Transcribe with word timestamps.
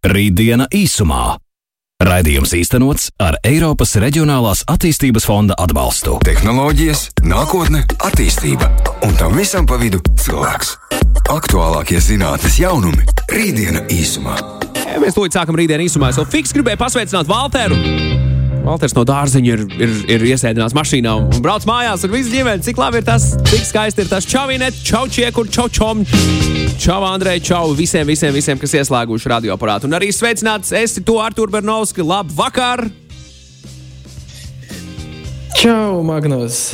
Rītdiena 0.00 0.64
īsumā. 0.72 1.34
Raidījums 2.00 2.54
īstenots 2.56 3.10
ar 3.20 3.36
Eiropas 3.44 3.92
Reģionālās 4.00 4.62
attīstības 4.72 5.26
fonda 5.28 5.52
atbalstu. 5.60 6.14
Tehnoloģijas, 6.24 7.02
nākotne, 7.28 7.82
attīstība 8.08 8.70
un 9.04 9.12
tam 9.20 9.36
visam 9.36 9.68
pa 9.68 9.76
vidu 9.76 10.00
cilvēks. 10.24 10.72
Aktuālākie 11.28 12.00
zinātnes 12.00 12.56
jaunumi- 12.62 13.04
Rītdiena 13.36 13.84
īsumā. 13.92 14.40
Mēs 15.04 15.20
tūlīt 15.20 15.36
sākam 15.36 15.60
rītdienu 15.60 15.84
īsumā. 15.84 16.08
Es 16.08 16.16
vēl 16.16 16.32
fiks 16.32 16.56
gribēju 16.56 16.80
pasveicināt 16.80 17.28
Valteru. 17.28 17.76
Valters 18.64 18.94
no 18.94 19.04
dārziņa 19.08 19.50
ir, 19.50 19.62
ir, 19.80 19.94
ir 20.14 20.24
iesēdinās 20.32 20.74
mašīnā 20.76 21.14
un 21.16 21.42
brauc 21.42 21.64
mājās 21.68 22.04
ar 22.06 22.12
visu 22.12 22.32
ģimeni. 22.34 22.64
Cik 22.66 22.78
labi 22.80 23.00
ir 23.00 23.06
tas, 23.06 23.30
cik 23.48 23.64
skaisti 23.66 24.04
ir 24.04 24.10
tas. 24.10 24.28
Čau, 24.28 24.46
Inet, 24.52 24.76
čau, 24.86 25.06
Čiekur, 25.10 25.48
čau, 25.50 25.68
Čom, 25.72 26.04
čau, 26.78 27.00
Andrej, 27.08 27.40
čau 27.48 27.72
visiem, 27.78 28.06
visiem, 28.08 28.34
visiem, 28.36 28.60
kas 28.60 28.76
ieslēguši 28.82 29.32
radioaparātu. 29.34 29.88
Un 29.88 29.98
arī 29.98 30.12
sveicināts 30.14 30.74
esi 30.76 31.02
tu, 31.06 31.18
Artur 31.22 31.50
Bernovski. 31.52 32.04
Labu 32.04 32.36
vakar! 32.36 32.86
Čau, 35.56 36.00
Magnus! 36.06 36.70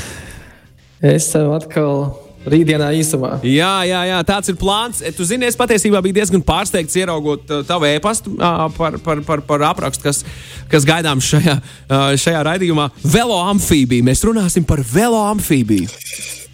Es 1.04 1.28
tev 1.32 1.52
atkal 1.54 2.25
rītdienā 2.50 2.90
īsumā. 3.00 3.36
Jā, 3.46 3.72
jā, 3.88 4.02
jā, 4.10 4.20
tāds 4.26 4.52
ir 4.52 4.58
plāns. 4.60 5.02
Tu 5.16 5.26
zini, 5.28 5.48
es 5.48 5.58
patiesībā 5.58 6.00
biju 6.04 6.16
diezgan 6.18 6.44
pārsteigts 6.46 6.96
ieraugot 6.98 7.50
uh, 7.50 7.64
tavu 7.66 7.88
e-pastu 7.90 8.36
uh, 8.36 8.66
par, 8.76 8.98
par, 9.02 9.22
par, 9.26 9.42
par 9.48 9.66
aprakstu, 9.72 10.06
kas, 10.06 10.22
kas 10.70 10.86
gaidāms 10.88 11.26
šajā, 11.32 11.56
uh, 11.58 12.08
šajā 12.20 12.44
raidījumā. 12.50 12.88
Velo 13.02 13.38
amfībija. 13.50 14.06
Mēs 14.06 14.24
runāsim 14.26 14.66
par 14.68 14.82
velo 14.92 15.24
amfībiju. 15.32 15.90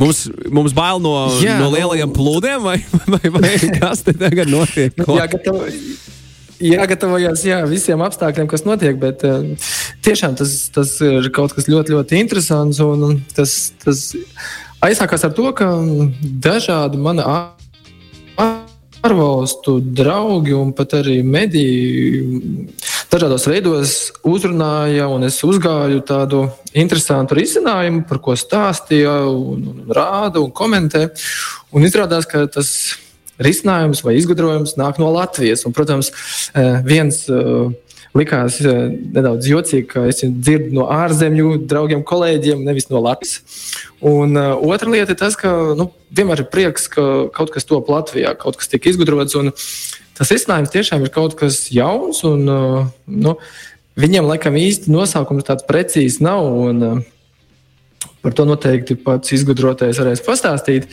Mums, 0.01 0.25
mums 0.51 0.73
bail 0.75 0.99
no, 1.03 1.13
jā, 1.45 1.59
no 1.61 1.69
lielajiem 1.71 2.11
plūdiem, 2.17 2.65
vai, 2.65 2.79
vai, 3.13 3.21
vai 3.37 3.53
kas 3.77 4.03
te 4.07 4.17
tagad 4.17 4.51
notiek? 4.51 4.97
Ko? 5.05 5.15
Jā, 5.21 5.29
gatavo, 5.31 5.69
jāgatavojas 6.63 7.45
jā, 7.47 7.61
visiem 7.69 8.03
apstākļiem, 8.03 8.49
kas 8.51 8.65
notiek, 8.67 8.99
bet 9.03 9.23
uh, 9.29 9.71
tiešām 10.07 10.35
tas, 10.41 10.57
tas 10.75 10.97
ir 11.05 11.31
kaut 11.35 11.55
kas 11.55 11.69
ļoti, 11.71 11.95
ļoti 11.97 12.21
interesants. 12.23 12.83
Un, 12.83 13.07
un 13.11 13.23
tas, 13.37 13.57
tas 13.85 14.09
aizsākās 14.83 15.25
ar 15.27 15.35
to, 15.37 15.49
ka 15.57 15.69
dažādi 16.43 17.01
mani 17.01 17.25
ārvalstu 19.03 19.79
draugi 19.83 20.55
un 20.57 20.73
pat 20.77 20.99
arī 21.01 21.21
mediji 21.27 22.69
dažādos 23.13 23.45
veidos 23.51 23.95
uzrunāja, 24.25 25.07
un 25.13 25.27
es 25.29 25.37
uzgāju 25.45 26.01
tādu 26.09 26.47
interesantu 26.73 27.37
risinājumu, 27.37 28.07
par 28.09 28.23
ko 28.25 28.37
stāstīja, 28.39 29.17
un, 29.29 29.67
un 29.73 29.93
rāda 29.93 30.41
un 30.41 30.53
komentē. 30.55 31.11
Un 31.77 31.85
izrādās, 31.85 32.25
ka 32.29 32.47
tas 32.53 32.73
risinājums 33.43 34.03
vai 34.05 34.17
izgudrojums 34.17 34.79
nāk 34.81 35.01
no 35.03 35.11
Latvijas. 35.13 35.67
Un, 35.69 35.77
protams, 35.77 36.13
viens 36.89 37.27
likās 38.17 38.59
nedaudz 38.63 39.49
jocīgi, 39.49 39.87
ka 39.89 40.05
es 40.11 40.21
dzirdu 40.23 40.75
no 40.77 40.89
ārzemju 40.93 41.63
draugiem, 41.69 42.05
kolēģiem, 42.09 42.65
nevis 42.67 42.91
no 42.91 43.01
Latvijas. 43.05 43.41
Un 44.05 44.37
uh, 44.37 44.53
otra 44.61 44.91
lieta 44.93 45.15
ir 45.15 45.21
tas, 45.21 45.37
ka 45.39 45.53
nu, 45.79 45.89
vienmēr 46.13 46.45
ir 46.45 46.51
prieks, 46.53 46.89
ka 46.93 47.29
kaut 47.35 47.55
kas 47.55 47.69
top 47.69 47.89
Latvijā, 47.93 48.35
kaut 48.39 48.61
kas 48.61 48.69
tiek 48.73 48.91
izgudrots. 48.91 49.39
Tas 50.19 50.33
risinājums 50.35 50.73
tiešām 50.75 51.07
ir 51.07 51.15
kaut 51.15 51.39
kas 51.41 51.65
jauns. 51.73 52.21
Un, 52.29 52.45
uh, 52.51 52.93
nu, 53.09 53.39
viņiem 54.01 54.29
laikam 54.29 54.61
īsti 54.61 54.93
nosaukums 54.93 55.49
tāds 55.49 55.67
precīzs 55.69 56.21
nav. 56.25 56.45
Un, 56.69 56.87
uh, 56.91 57.03
Par 58.23 58.31
to 58.39 58.45
noteikti 58.47 58.95
pats 59.03 59.33
izgudrotais 59.35 59.99
varēs 59.99 60.21
pastāstīt. 60.23 60.85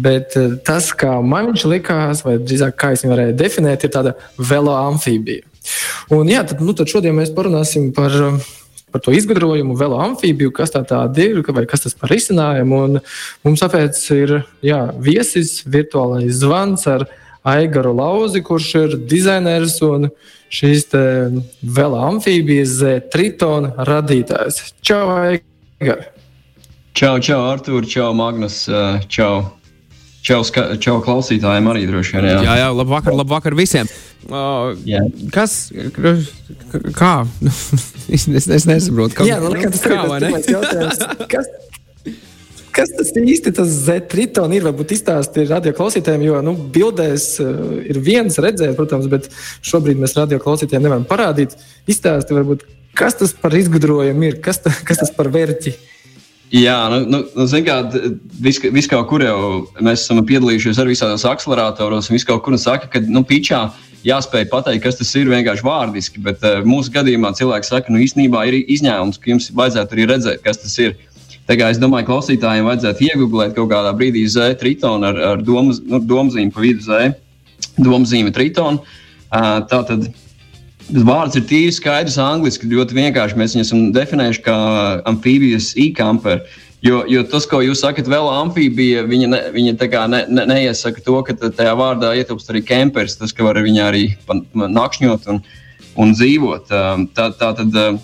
Bet 0.00 0.32
tas, 0.64 0.88
kā 0.96 1.18
man 1.20 1.50
viņš 1.50 1.64
likās, 1.68 2.22
vai 2.24 2.38
drīzāk 2.40 2.78
kā 2.80 2.94
es 2.94 3.04
viņu 3.04 3.12
varēju 3.12 3.36
definēt, 3.36 3.84
ir 3.84 3.92
tāda 3.92 4.14
velo 4.40 4.72
amfībija. 4.72 5.47
Un, 6.14 6.30
jā, 6.30 6.44
tad, 6.48 6.62
nu, 6.64 6.74
tad 6.76 6.90
šodien 6.90 7.16
mēs 7.16 7.32
parunāsim 7.36 7.90
par, 7.96 8.14
par 8.92 9.04
to 9.04 9.14
izgudrojumu, 9.16 9.76
velo 9.78 10.00
amfībiju, 10.04 10.52
kas 10.56 10.74
tā 10.74 10.82
ir, 11.14 11.54
vai 11.54 11.66
kas 11.68 11.86
tas 11.86 11.96
par 11.98 12.12
risinājumu. 12.12 12.82
Un 12.88 13.00
mums 13.46 13.64
tāpēc 13.64 14.00
ir 14.16 14.34
jā, 14.64 14.82
viesis, 15.04 15.60
virtuālais 15.68 16.40
zvans 16.40 16.86
ar 16.90 17.08
Aigaru 17.48 17.94
Lauzi, 17.96 18.42
kurš 18.44 18.72
ir 18.82 18.96
dizainers 19.08 19.78
un 19.86 20.10
šīs 20.52 20.88
velo 21.62 22.00
amfībijas 22.08 22.78
Tritona 23.12 23.86
radītājs. 23.88 24.72
Čau, 24.84 25.04
Aigar! 25.20 26.08
Čau, 26.98 27.18
čau, 27.22 27.44
Artur, 27.46 27.86
čau, 27.86 28.10
Magnus, 28.16 28.64
čau! 29.12 29.57
Čau, 30.28 30.42
čau 30.76 30.98
klausītājiem 31.00 31.70
arī 31.70 31.86
droši 31.88 32.18
vien. 32.18 32.26
Jā, 32.28 32.40
jā, 32.44 32.56
jā 32.60 32.68
labu 32.76 32.92
vakar, 32.92 33.14
labu 33.16 33.32
vakar 33.32 33.54
visiem. 33.56 33.88
Uh, 34.28 34.74
jā. 34.84 35.00
Kas? 35.32 35.70
Kā? 36.98 37.12
es, 38.14 38.26
es 38.28 38.66
nesaprotu, 38.68 39.16
kā, 39.16 39.28
jā, 39.28 39.38
nu, 39.40 39.54
tas 39.56 39.80
kā, 39.86 40.04
ir. 40.20 40.28
Kas, 41.32 41.48
kas 42.76 42.92
tas 42.94 43.08
īsti 43.18 43.50
tas 43.56 43.72
Z-triton 43.88 44.52
ir? 44.54 44.66
Varbūt 44.68 44.92
izstāstīt 44.94 45.48
radio 45.50 45.72
klausītājiem, 45.74 46.28
jo 46.28 46.42
nu, 46.44 46.52
bildēs 46.76 47.30
uh, 47.42 47.78
ir 47.88 47.98
viens 48.04 48.36
redzēt, 48.38 48.76
protams, 48.78 49.08
bet 49.10 49.30
šobrīd 49.66 49.98
mēs 49.98 50.14
radio 50.18 50.38
klausītājiem 50.44 50.84
nevaram 50.84 51.08
parādīt. 51.08 51.56
Izstāstīt, 51.88 52.36
varbūt, 52.36 52.68
kas 53.00 53.16
tas 53.18 53.32
par 53.32 53.56
izgudrojumu 53.56 54.28
ir, 54.28 54.42
kas, 54.44 54.60
ta, 54.62 54.76
kas 54.84 55.00
tas 55.02 55.14
par 55.16 55.32
vērķi 55.32 55.72
ir. 55.72 55.86
Jā, 56.48 56.76
nu, 56.88 57.02
nu, 57.12 57.18
nu 57.36 57.44
zināmā 57.44 57.90
mērā, 57.92 58.10
vis, 58.72 58.88
kaut 58.88 59.10
kur 59.10 59.20
jau 59.20 59.40
mēs 59.84 60.06
esam 60.06 60.22
piedalījušies 60.24 60.78
arī 60.80 60.94
visādos 60.94 61.26
akceleratoros, 61.28 62.08
un 62.08 62.16
viss 62.16 62.28
kaut 62.28 62.40
kur 62.46 62.56
saka, 62.56 62.88
ka, 62.88 63.02
nu, 63.04 63.20
pičā 63.28 63.66
jāspēj 64.06 64.46
pateikt, 64.48 64.84
kas 64.86 64.96
tas 64.96 65.10
ir 65.18 65.28
vienkārši 65.28 65.66
vārdiski, 65.66 66.22
bet 66.24 66.44
uh, 66.46 66.62
mūsu 66.64 66.92
gadījumā 66.94 67.34
cilvēks 67.36 67.68
saka, 67.74 67.92
nu, 67.92 68.00
īstenībā 68.00 68.46
ir 68.48 68.62
izņēmums, 68.62 69.20
ka 69.20 69.32
jums 69.34 69.50
vajadzētu 69.58 69.96
arī 69.96 70.08
redzēt, 70.12 70.42
kas 70.46 70.62
tas 70.62 70.78
ir. 70.84 70.96
Kā 71.48 71.70
es 71.72 71.78
domāju, 71.80 72.04
klausītājiem 72.10 72.66
vajadzētu 72.68 73.06
iegūt 73.06 73.54
kaut 73.56 73.70
kādā 73.70 73.94
brīdī 73.96 74.26
Z 74.28 74.58
tritonu 74.60 75.08
ar, 75.08 75.20
ar 75.30 75.40
domu, 75.40 75.72
nu, 75.88 76.00
domzīmi 76.04 76.52
pa 76.52 76.60
vidu 76.60 76.84
Z, 76.84 77.14
domzīmi 77.80 78.32
tritonu. 78.36 78.82
Uh, 79.28 79.54
tā 79.68 79.80
tad 79.88 80.10
vārds 80.88 81.36
ir 81.38 81.44
tīri 81.48 81.74
skaidrs 81.74 82.18
angļuiski, 82.22 82.70
ļoti 82.72 82.96
vienkārši. 82.96 83.36
Mēs 83.38 83.54
viņu 83.56 83.66
esam 83.66 83.84
definējuši 83.94 84.42
kā 84.46 84.56
amfibijas 85.08 85.74
e-camper. 85.76 86.42
Jo, 86.84 87.02
jo 87.10 87.24
tas, 87.26 87.46
ko 87.50 87.58
jūs 87.64 87.80
sakat, 87.82 88.06
vēl 88.06 88.28
amfibija, 88.30 89.02
viņa, 89.08 89.28
ne, 89.32 89.40
viņa 89.54 89.72
ne, 90.12 90.20
ne, 90.30 90.44
neiesaka 90.46 91.02
to, 91.02 91.16
ka 91.26 91.34
tajā 91.34 91.72
vārdā 91.74 92.12
ietilpst 92.14 92.52
arī 92.52 92.62
kempers, 92.62 93.16
tas, 93.18 93.34
ka 93.34 93.42
var 93.42 93.58
viņā 93.58 93.88
arī 93.90 94.04
nakšņot 94.54 95.26
un, 95.32 95.42
un 95.98 96.14
dzīvot. 96.14 96.70
Um, 96.70 97.08
tā, 97.16 97.32
tā 97.34 97.50
tad, 97.58 97.74
um, 97.74 97.98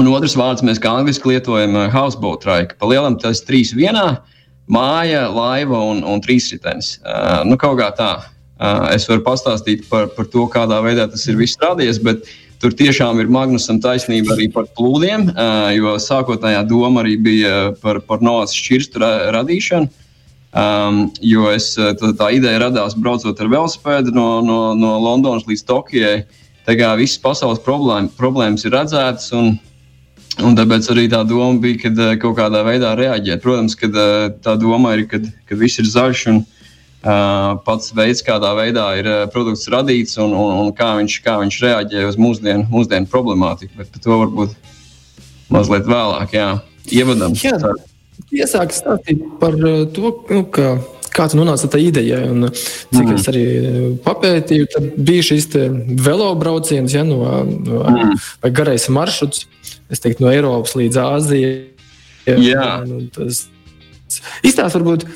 un 0.00 0.08
otrs 0.14 0.38
vārds 0.40 0.64
mēs 0.64 0.80
kā 0.80 0.94
angliski 0.96 1.34
lietojam 1.34 1.76
uh, 1.76 1.92
houseboat 1.92 2.48
raika. 2.48 2.78
Pa 2.80 2.88
lielam 2.88 3.20
tas 3.20 3.44
trīs 3.44 3.74
vienā- 3.76 4.22
māja, 4.78 5.28
laiva 5.28 5.84
un, 5.92 6.00
un 6.04 6.24
trīsritenis. 6.24 6.96
Uh, 7.04 7.44
nu, 7.44 7.60
kaut 7.60 7.76
kā 7.80 7.92
tā. 7.92 8.12
Es 8.58 9.06
varu 9.06 9.22
pastāstīt 9.22 9.86
par, 9.90 10.08
par 10.16 10.26
to, 10.32 10.48
kādā 10.50 10.80
veidā 10.82 11.06
tas 11.10 11.22
ir 11.30 11.38
viss 11.38 11.58
radies, 11.62 12.00
bet 12.02 12.26
tur 12.58 12.74
tiešām 12.74 13.20
ir 13.22 13.30
Magnusam 13.30 13.78
taisnība 13.82 14.34
arī 14.34 14.48
par 14.50 14.66
plūdiem, 14.74 15.28
jo 15.76 15.94
sākotnējā 16.02 16.64
doma 16.66 17.04
arī 17.04 17.14
bija 17.22 17.54
par, 17.82 18.02
par 18.02 18.24
novas 18.24 18.56
šķirstu 18.56 19.02
radīšanu. 19.36 20.06
Um, 20.58 21.02
jo 21.20 21.50
es, 21.52 21.74
tā, 21.76 22.08
tā 22.16 22.30
ideja 22.32 22.62
radās 22.62 22.94
braucot 22.96 23.36
ar 23.36 23.50
velosipēdu 23.52 24.14
no, 24.16 24.40
no, 24.40 24.58
no 24.74 24.94
Londonas 25.04 25.44
līdz 25.46 25.64
Tokijai. 25.68 26.22
Tā 26.64 26.74
kā 26.76 26.94
visas 26.98 27.20
pasaules 27.20 27.60
problēma, 27.62 28.08
problēmas 28.16 28.64
ir 28.64 28.72
redzētas, 28.72 29.28
un, 29.36 29.52
un 30.40 30.56
tāpēc 30.56 30.88
arī 30.92 31.04
tā 31.12 31.20
doma 31.28 31.60
bija, 31.62 31.82
kad 31.84 32.00
kaut 32.24 32.40
kādā 32.40 32.64
veidā 32.64 32.94
reaģēt. 32.98 33.44
Protams, 33.44 33.76
ka 33.78 33.92
tā 34.40 34.56
doma 34.58 34.96
ir, 34.96 35.04
kad, 35.12 35.28
kad 35.46 35.60
viss 35.60 35.84
ir 35.84 35.92
zaļš 35.92 36.24
un, 36.32 36.42
pats 37.02 37.92
veids, 37.94 38.22
kādā 38.26 38.50
veidā 38.58 38.88
ir 38.98 39.08
produkts 39.32 39.68
radīts 39.70 40.18
un, 40.18 40.32
un, 40.34 40.54
un 40.64 40.72
kā, 40.74 40.96
viņš, 40.98 41.20
kā 41.22 41.38
viņš 41.42 41.60
reaģē 41.62 42.06
uz 42.08 42.18
mūsdienu, 42.18 42.66
mūsdienu 42.72 43.06
problemātiku. 43.10 43.76
Bet 43.78 43.92
par 43.94 44.02
to 44.02 44.18
varbūt 44.24 44.56
mazliet 45.54 45.86
vēlāk, 45.88 46.34
jā, 46.34 46.48
ievadam. 46.90 47.36
Jā, 47.38 47.58
iesāk 48.34 48.74
stāstīt 48.74 49.22
par 49.40 49.54
to, 49.94 50.12
nu, 50.32 50.42
ka, 50.52 50.74
kā 51.14 51.28
tu 51.30 51.38
nonāci 51.38 51.70
tā 51.70 51.80
idejai. 51.82 52.24
Un, 52.32 52.50
cik 52.50 53.04
mm. 53.04 53.14
es 53.14 53.30
arī 53.30 53.44
papētīju, 54.04 54.68
tad 54.74 54.90
bija 54.98 55.28
šis 55.30 55.48
velo 56.02 56.32
brauciens, 56.40 56.98
ja, 56.98 57.06
no, 57.06 57.22
no, 57.46 57.84
mm. 57.86 58.18
vai 58.42 58.52
garais 58.54 58.88
maršruts, 58.92 59.46
es 59.88 60.02
teiktu, 60.02 60.26
no 60.26 60.34
Eiropas 60.34 60.74
līdz 60.78 61.02
Āzijai. 61.06 61.56
Jā. 62.28 62.82
Un, 62.84 63.06
tas 63.14 63.46
izstāsta 64.42 64.76
varbūt 64.80 65.06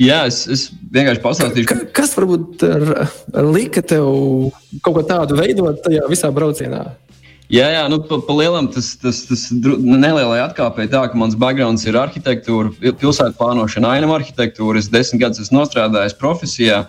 Jā, 0.00 0.24
es, 0.26 0.40
es 0.50 0.66
vienkārši 0.90 1.22
pastāstīšu. 1.22 1.68
Ka, 1.70 1.76
kas 1.94 2.16
varbūt 2.18 2.64
ar, 2.66 2.84
ar 3.30 3.48
lika 3.54 3.82
tev 3.84 4.08
kaut 4.82 4.96
ko 4.96 5.04
tādu 5.06 5.38
veidot 5.38 5.78
tajā 5.84 6.08
visā 6.10 6.30
braucienā? 6.34 6.82
Jā, 7.52 7.68
jā 7.70 7.84
nu, 7.92 8.00
pa, 8.08 8.18
pa 8.24 8.34
lielam 8.34 8.66
tas, 8.72 8.94
tas, 8.98 9.20
tas 9.28 9.44
nelielai 9.52 10.40
atkāpēji 10.46 10.90
tā, 10.94 11.04
ka 11.12 11.20
mans 11.20 11.36
backgrounds 11.38 11.84
ir 11.86 11.98
arhitektūra, 12.00 12.72
pilsētu 12.82 13.38
plānošana, 13.38 13.92
ainama 13.94 14.18
arhitektūra. 14.18 14.80
Es 14.80 14.90
desmit 14.90 15.22
gadus 15.22 15.44
esmu 15.44 15.66
strādājis 15.68 16.16
profesijā. 16.18 16.86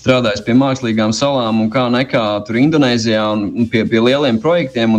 strādājis 0.00 0.42
pie 0.42 0.54
mākslīgām 0.56 1.12
salām 1.12 1.60
un 1.60 1.70
kā 1.70 1.84
nekā 1.92 2.24
tur 2.46 2.56
Indonēzijā 2.56 3.22
un, 3.36 3.68
pie, 3.68 3.84
pie 3.84 4.00
lieliem 4.00 4.40
projektiem. 4.40 4.96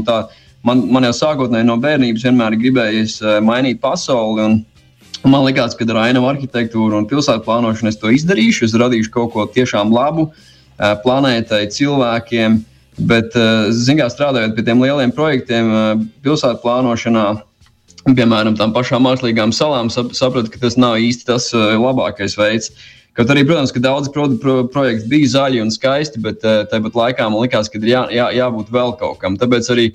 Man, 0.64 0.86
man 0.94 1.04
jau 1.10 1.16
sākotnēji 1.18 1.66
no 1.66 1.80
bērnības 1.82 2.24
vienmēr 2.28 2.56
gribējies 2.62 3.18
mainīt 3.42 3.82
pasauli. 3.82 4.46
Un, 4.46 4.60
Man 5.22 5.44
liekas, 5.46 5.76
ka 5.78 5.86
ar 5.86 6.00
ainavu 6.08 6.32
arhitektūru 6.32 6.98
un 6.98 7.06
pilsētu 7.10 7.46
plānošanu 7.46 7.92
es 7.92 8.00
to 8.02 8.10
izdarīšu. 8.10 8.66
Es 8.66 8.74
radīšu 8.78 9.12
kaut 9.14 9.34
ko 9.36 9.46
tiešām 9.46 9.94
labu 9.94 10.32
planētai, 10.80 11.68
cilvēkiem. 11.74 12.58
Bet, 13.08 13.36
zinām, 13.72 14.10
strādājot 14.12 14.56
pie 14.58 14.66
tiem 14.66 14.82
lieliem 14.82 15.14
projektiem, 15.16 15.70
pilsētu 16.26 16.60
plānošanā, 16.64 17.26
piemēram, 18.10 18.58
tām 18.58 18.74
pašām 18.76 19.06
mākslīgām 19.06 19.54
salām, 19.56 19.92
sapratu, 19.94 20.50
ka 20.52 20.60
tas 20.66 20.76
nav 20.82 20.98
īsti 21.02 21.28
tas 21.30 21.52
labākais 21.54 22.36
veids. 22.38 22.74
Kaut 23.18 23.32
arī, 23.32 23.44
protams, 23.48 23.74
ka 23.76 23.82
daudzi 23.84 24.12
pro, 24.14 24.26
pro, 24.42 24.56
projekti 24.74 25.10
bija 25.12 25.32
zaļi 25.36 25.62
un 25.62 25.72
skaisti, 25.74 26.22
bet 26.24 26.42
tāpat 26.42 26.98
laikā 26.98 27.28
man 27.30 27.46
likās, 27.46 27.70
ka 27.70 27.80
ir 27.80 27.90
jā, 27.92 28.06
jā, 28.16 28.30
jābūt 28.42 28.74
vēl 28.74 28.96
kaut 29.00 29.22
kam. 29.22 29.38
Tāpēc 29.40 29.70
arī 29.74 29.92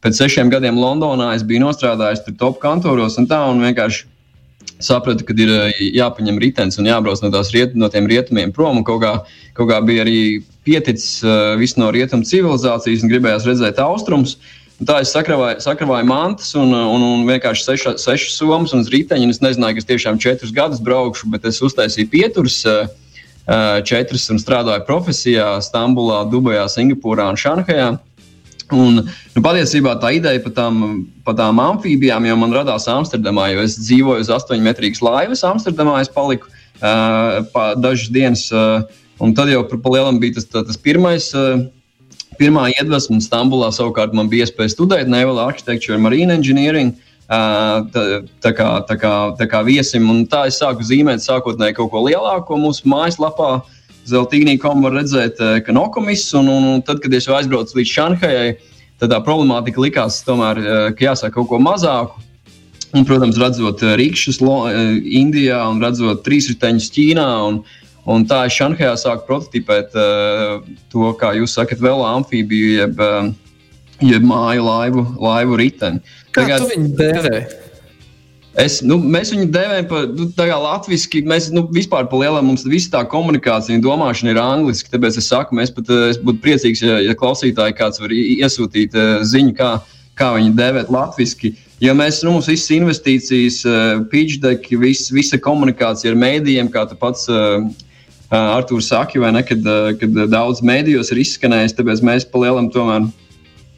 pēc 0.00 0.22
sešiem 0.22 0.52
gadiem 0.52 0.78
Londonā 0.80 1.34
es 1.36 1.44
biju 1.46 1.66
nostrādājis 1.66 2.24
top 2.40 2.60
kantoros 2.62 3.18
un 3.20 3.28
tā, 3.30 3.42
un 3.50 3.62
vienkārši 3.66 4.08
sapratu, 4.84 5.26
ka 5.26 5.34
ir 5.36 5.50
eh, 5.54 5.82
jāpaņem 5.98 6.38
ritenis 6.42 6.78
un 6.80 6.88
jābrauc 6.90 7.22
no, 7.24 7.42
riet, 7.54 7.76
no 7.78 7.90
tiem 7.92 8.08
rietumiem 8.10 8.52
prom. 8.54 8.82
Kaut 8.86 9.02
kā, 9.04 9.12
kaut 9.56 9.70
kā 9.70 9.80
bija 9.84 10.04
arī 10.06 10.20
pieticis 10.66 11.20
uh, 11.24 11.56
viss 11.60 11.78
no 11.80 11.88
rietumu 11.94 12.26
civilizācijas 12.28 13.04
un 13.04 13.12
gribējās 13.12 13.46
redzēt 13.48 13.80
austrumus. 13.82 14.36
Tā 14.86 15.02
es 15.04 15.12
sakravāju, 15.12 15.60
sakravāju 15.60 16.08
mantas 16.08 16.54
un, 16.56 16.72
un, 16.72 17.04
un 17.04 17.26
vienkārši 17.28 17.66
seša, 17.66 17.94
sešas 18.00 18.38
somas 18.40 18.72
un 18.76 18.84
riteņi. 18.88 19.28
Es 19.32 19.42
nezināju, 19.44 19.76
ka 19.76 19.84
es 19.84 19.88
tiešām 19.88 20.20
četrus 20.20 20.54
gadus 20.56 20.80
braukšu, 20.84 21.28
bet 21.32 21.48
es 21.48 21.60
uztaisīju 21.64 22.12
pieturus. 22.12 22.62
Uh, 22.64 22.88
četras 23.88 24.28
un 24.30 24.38
strādāju 24.38 24.84
profesijā 24.86 25.46
Stambulā, 25.64 26.20
Dubajā, 26.30 26.68
Singapūrā 26.70 27.24
un 27.32 27.38
Šanhajā. 27.40 27.88
Un, 28.70 29.02
nu, 29.34 29.42
patiesībā 29.42 29.96
tā 30.02 30.12
ideja 30.18 30.40
par 30.44 30.54
tām, 30.54 30.82
par 31.26 31.36
tām 31.38 31.58
amfībijām 31.62 32.28
jau 32.28 32.36
man 32.38 32.54
radās 32.54 32.86
Amsterdamā, 32.90 33.48
jo 33.54 33.64
es 33.66 33.76
dzīvoju 33.80 34.22
uz 34.22 34.30
astoņmetrīgas 34.36 35.02
laivas 35.02 35.44
Amsterdamā. 35.46 35.98
Es 36.02 36.12
paliku 36.12 36.50
uh, 36.50 37.42
dažas 37.82 38.12
dienas, 38.14 38.46
uh, 38.54 38.86
un 39.22 39.34
tad 39.34 39.50
jau 39.50 39.64
par 39.66 39.94
lielam 39.96 40.22
bija 40.22 40.38
tas, 40.38 40.48
tas 40.54 40.80
pirmais. 40.80 41.32
Uh, 41.34 41.68
Pirmā 42.40 42.70
iedvesma 42.72 43.18
Stambulā 43.20 43.66
savukārt 43.74 44.14
man 44.16 44.30
bija 44.30 44.46
iespēja 44.46 44.72
studēt 44.72 45.10
Naval 45.12 45.42
Architecture 45.42 45.92
and 45.92 46.00
Marine 46.06 46.32
Engineering. 46.32 46.94
Uh, 47.28 47.84
tā, 47.92 48.04
tā, 48.40 48.52
kā, 48.56 48.68
tā, 48.88 48.96
kā, 48.96 49.10
tā 49.36 49.46
kā 49.50 49.60
viesim, 49.66 50.06
un 50.08 50.22
tā 50.30 50.46
es 50.48 50.56
sāku 50.62 50.86
zīmēt 50.86 51.20
sākotnēji 51.20 51.76
kaut 51.76 51.90
ko 51.92 52.00
lielāko 52.06 52.56
mūsu 52.58 52.88
mājaslapā. 52.88 53.50
Uh, 53.58 53.79
Zeltīnī.com 54.08 54.82
var 54.84 54.96
redzēt, 54.98 55.40
eh, 55.40 55.60
ka 55.64 55.72
nokomis, 55.72 56.24
un, 56.38 56.48
un, 56.48 56.82
tad, 56.82 57.00
kad 57.02 57.14
es 57.14 57.28
jau 57.28 57.36
aizbraucu 57.36 57.78
līdz 57.78 57.92
Šanhajai, 57.92 58.48
tad 59.00 59.12
tā 59.12 59.20
problemātika 59.24 59.82
likās 59.82 60.22
tomēr, 60.26 60.60
eh, 60.60 60.88
ka 60.96 61.10
jāsaka 61.10 61.34
kaut 61.36 61.50
ko 61.50 61.60
mazāku. 61.62 62.26
Un, 62.90 63.04
protams, 63.06 63.38
redzot 63.38 63.82
eh, 63.86 63.94
rīkšķus 64.00 64.40
Indijā 65.20 65.60
un 65.68 65.82
redzot 65.82 66.24
trīsriteņus 66.26 66.90
Ķīnā. 66.96 67.28
Un, 67.46 67.62
un 68.10 68.26
tā 68.26 68.46
es 68.48 68.56
Šanhajā 68.56 68.96
sāku 68.98 69.28
prototipēt 69.28 69.94
to, 70.90 71.12
kā 71.20 71.34
jūs 71.38 71.54
sakat, 71.54 71.78
vēl 71.78 72.02
amfibiju, 72.08 72.72
jeb, 72.80 73.02
jeb 74.00 74.26
māju 74.26 74.66
laivu, 74.66 75.06
laivu 75.20 75.60
riteni. 75.60 76.00
Kā 76.32 76.46
Tagad, 76.46 76.64
tu 76.64 76.72
viņu 76.72 76.94
dēvē? 76.98 77.42
Es, 78.58 78.80
nu, 78.82 78.96
mēs 78.98 79.30
viņu 79.30 79.46
devām 79.54 79.86
par 79.86 80.08
nu, 80.10 80.26
latviešu. 80.34 81.22
Mēs 81.28 81.50
nu, 81.54 81.62
vispār 81.70 82.08
par 82.10 82.18
lielu 82.18 82.40
mums 82.42 82.64
visa 82.66 82.90
tā 82.96 83.04
komunikācija 83.06 83.76
un 83.78 83.84
domāšana 83.84 84.32
ir 84.32 84.40
angliski. 84.42 84.90
Tāpēc 84.90 85.20
es 85.20 85.28
saku, 85.30 85.54
mēs 85.54 85.70
pat 85.74 85.90
es 86.10 86.18
būtu 86.18 86.42
priecīgs, 86.42 86.82
ja, 86.82 86.98
ja 87.04 87.14
klausītāji 87.14 87.76
kāds 87.78 88.02
var 88.02 88.10
iesūtīt 88.10 88.96
uh, 88.98 89.20
ziņu, 89.22 89.54
kā, 89.58 89.76
kā 90.18 90.32
viņu 90.34 90.56
devēt 90.58 90.90
latviešu. 90.90 91.52
Jo 91.80 91.94
mēs, 91.96 92.24
nu, 92.26 92.34
mums 92.34 92.50
visas 92.50 92.74
investīcijas, 92.74 93.62
uh, 93.68 94.02
pitch 94.10 94.42
deck, 94.42 94.66
vis, 94.82 95.06
visa 95.14 95.38
komunikācija 95.40 96.10
ar 96.10 96.18
mēdījiem, 96.18 96.72
kā 96.74 96.88
tu 96.90 96.98
pats 96.98 97.30
uh, 97.30 97.62
Arthurs 98.34 98.90
saka, 98.90 99.22
vai 99.22 99.30
ne, 99.34 99.44
kad, 99.46 99.62
kad 99.98 100.18
daudz 100.30 100.60
mēdījos 100.66 101.14
ir 101.14 101.22
izskanējis, 101.22 101.78
tāpēc 101.78 102.02
mēs 102.06 102.26
pa 102.30 102.42
lielam 102.42 102.68
tomēr 102.74 103.06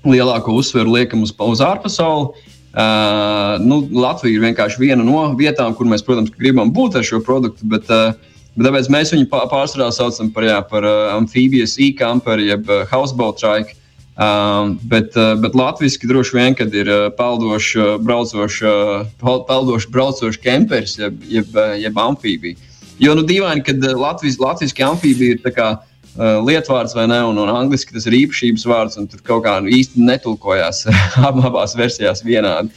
lielāko 0.08 0.56
uzsveru 0.58 0.96
liekam 0.96 1.22
uz, 1.24 1.32
uz 1.32 1.62
ārpasauli. 1.64 2.48
Uh, 2.72 3.58
nu, 3.60 3.82
Latvija 3.92 4.38
ir 4.38 4.44
vienkārši 4.46 4.80
viena 4.80 5.04
no 5.04 5.26
vietām, 5.36 5.74
kur 5.76 5.84
mēs, 5.90 6.00
protams, 6.06 6.32
gribam 6.32 6.70
būt 6.72 6.96
ar 6.96 7.04
šo 7.04 7.20
produktu. 7.24 7.66
Bet, 7.68 7.90
uh, 7.92 8.14
bet 8.56 8.68
tāpēc 8.68 8.88
mēs 8.92 9.12
viņu 9.12 9.28
pārsvarā 9.28 9.90
saucam 9.92 10.30
par, 10.32 10.46
jā, 10.48 10.56
par 10.70 10.86
uh, 10.88 11.10
amfibijas 11.18 11.76
e-kamperi, 11.76 12.48
jeb 12.48 12.70
uh, 12.72 12.86
houseboat 12.88 13.42
trike. 13.42 13.76
Uh, 14.12 14.72
bet, 14.88 15.12
uh, 15.16 15.34
bet 15.40 15.54
latviešu 15.56 16.08
droši 16.08 16.36
vien, 16.36 16.56
kad 16.56 16.72
ir 16.76 16.88
uh, 16.88 17.06
peldošs, 17.16 17.70
uh, 17.76 17.92
braucošs, 18.00 18.58
uh, 18.64 19.06
peldošs 19.20 19.88
braucošs 19.92 20.40
kemperis, 20.40 20.98
jeb, 21.00 21.20
jeb, 21.28 21.56
jeb 21.80 22.00
amfibija. 22.00 22.56
Jo 23.00 23.16
nu 23.16 23.24
dīvaini, 23.28 23.64
kad 23.64 23.84
uh, 23.84 23.96
latviešu 24.00 24.84
amfibija 24.88 25.36
ir 25.36 25.44
tā 25.44 25.52
kā 25.52 25.70
uh, 26.16 26.38
lietvārds 26.44 26.96
vai 26.96 27.08
ne, 27.10 27.20
un, 27.28 27.40
un 27.42 27.52
angliski 27.52 27.96
tas 27.96 28.08
ir 28.10 28.18
īpašības 28.24 28.68
vārds, 28.68 29.00
un 29.00 29.10
tur 29.10 29.24
kaut 29.26 29.44
kā 29.46 29.58
īsti 29.62 30.02
netulkojās 30.06 30.86
abās 31.28 31.76
versijās 31.78 32.24
vienādi. 32.26 32.72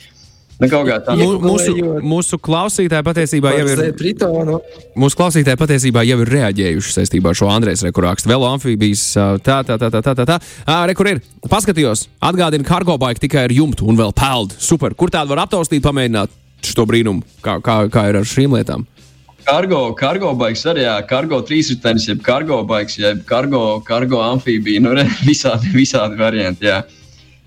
Nu, 0.55 0.69
tā, 0.71 1.15
mūsu, 1.43 1.73
mūsu 1.99 2.37
klausītāji 2.39 3.03
patiesībā 3.03 3.51
jau 3.57 3.65
ir. 3.73 3.81
Mūsu 4.95 5.19
klausītāji 5.19 5.59
patiesībā 5.59 6.05
jau 6.07 6.21
ir 6.23 6.31
reaģējuši 6.31 6.95
saistībā 6.95 7.33
ar 7.33 7.39
šo 7.41 7.49
Andrēs 7.51 7.83
rekurākstu. 7.83 8.31
Vēl 8.31 8.45
amfibijas. 8.47 9.03
Tā, 9.43 9.59
tā, 9.67 9.75
tā, 9.75 9.89
tā, 9.91 9.99
tā. 9.99 10.15
tā, 10.15 10.27
tā. 10.29 10.39
Rekur 10.87 11.11
ir. 11.11 11.19
Paskatījos, 11.51 12.07
atgādina 12.23 12.67
kargo 12.67 12.95
baigi 13.01 13.25
tikai 13.25 13.49
ar 13.49 13.55
jumtu 13.55 13.89
un 13.91 13.99
vēl 13.99 14.15
peld. 14.15 14.55
Super. 14.55 14.95
Kur 14.95 15.11
tādu 15.11 15.35
var 15.35 15.43
aptaustīt, 15.43 15.83
pamēģināt 15.83 16.31
šo 16.71 16.87
brīnumu? 16.87 17.27
Kā, 17.43 17.59
kā, 17.59 17.81
kā 17.91 18.07
ir 18.13 18.23
ar 18.23 18.29
šīm 18.29 18.55
lietām? 18.55 18.87
Kargo, 19.45 19.93
kargo 19.93 20.31
baigs 20.33 20.63
arī, 20.65 20.87
jā, 20.87 20.95
kargo 21.05 21.37
trīsritenis, 21.45 22.07
jeb 22.09 22.21
kargo 22.25 22.63
baigs, 22.65 22.95
jeb 22.97 23.21
kargo, 23.29 23.79
kargo 23.85 24.17
amfībija, 24.25 24.81
nu, 24.81 24.95
re, 24.97 25.05
visādi, 25.29 25.69
visādi 25.75 26.17
varianti, 26.17 26.65
jā. 26.71 26.79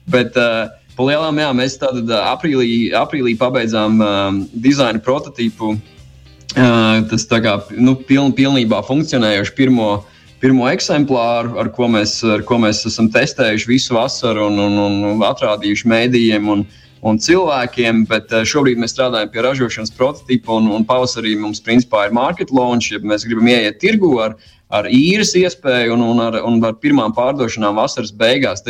Bet, 0.08 0.38
uh, 0.38 0.70
pa 0.94 1.08
lielām, 1.08 1.40
jā, 1.42 1.48
mēs 1.58 1.74
tātad 1.80 2.06
uh, 2.06 2.20
aprīlī, 2.30 2.92
aprīlī 2.94 3.34
pabeidzām 3.40 3.98
um, 3.98 4.38
dizaina 4.54 5.02
prototīpu, 5.02 5.74
uh, 5.74 7.02
tas 7.10 7.26
tā 7.26 7.42
kā, 7.42 7.56
nu, 7.74 7.96
piln, 8.06 8.30
pilnībā 8.36 8.78
funkcionējoši 8.86 9.56
pirmo, 9.58 9.90
pirmo 10.38 10.70
eksemplāru, 10.70 11.58
ar 11.58 11.72
ko 11.74 11.90
mēs, 11.90 12.20
ar 12.22 12.46
ko 12.46 12.60
mēs 12.62 12.84
esam 12.86 13.10
testējuši 13.10 13.72
visu 13.74 13.98
vasaru 13.98 14.46
un, 14.52 14.62
un, 14.68 15.00
un 15.16 15.26
atrādījuši 15.26 15.90
mēdījiem 15.90 16.54
un, 16.54 16.62
uh, 16.62 16.87
un 17.06 17.18
cilvēkiem, 17.22 18.04
bet 18.10 18.32
eh, 18.32 18.46
šobrīd 18.48 18.80
mēs 18.80 18.94
strādājam 18.94 19.30
pie 19.32 19.44
ražošanas 19.46 19.94
prototypa, 19.96 20.56
un, 20.58 20.70
un 20.74 20.86
pavasarī 20.88 21.34
mums 21.38 21.62
principā 21.64 22.06
ir 22.06 22.16
market 22.16 22.52
launch, 22.54 22.90
ja 22.92 23.00
mēs 23.02 23.26
gribam 23.28 23.50
ieiet 23.50 23.78
tirgu 23.82 24.14
ar, 24.24 24.36
ar 24.68 24.88
īres 24.90 25.34
iespēju 25.38 25.94
un, 25.96 26.04
un, 26.12 26.24
ar, 26.26 26.40
un 26.48 26.58
ar 26.64 26.76
pirmām 26.82 27.14
pārdošanām 27.16 27.78
vasaras 27.78 28.12
beigās. 28.14 28.64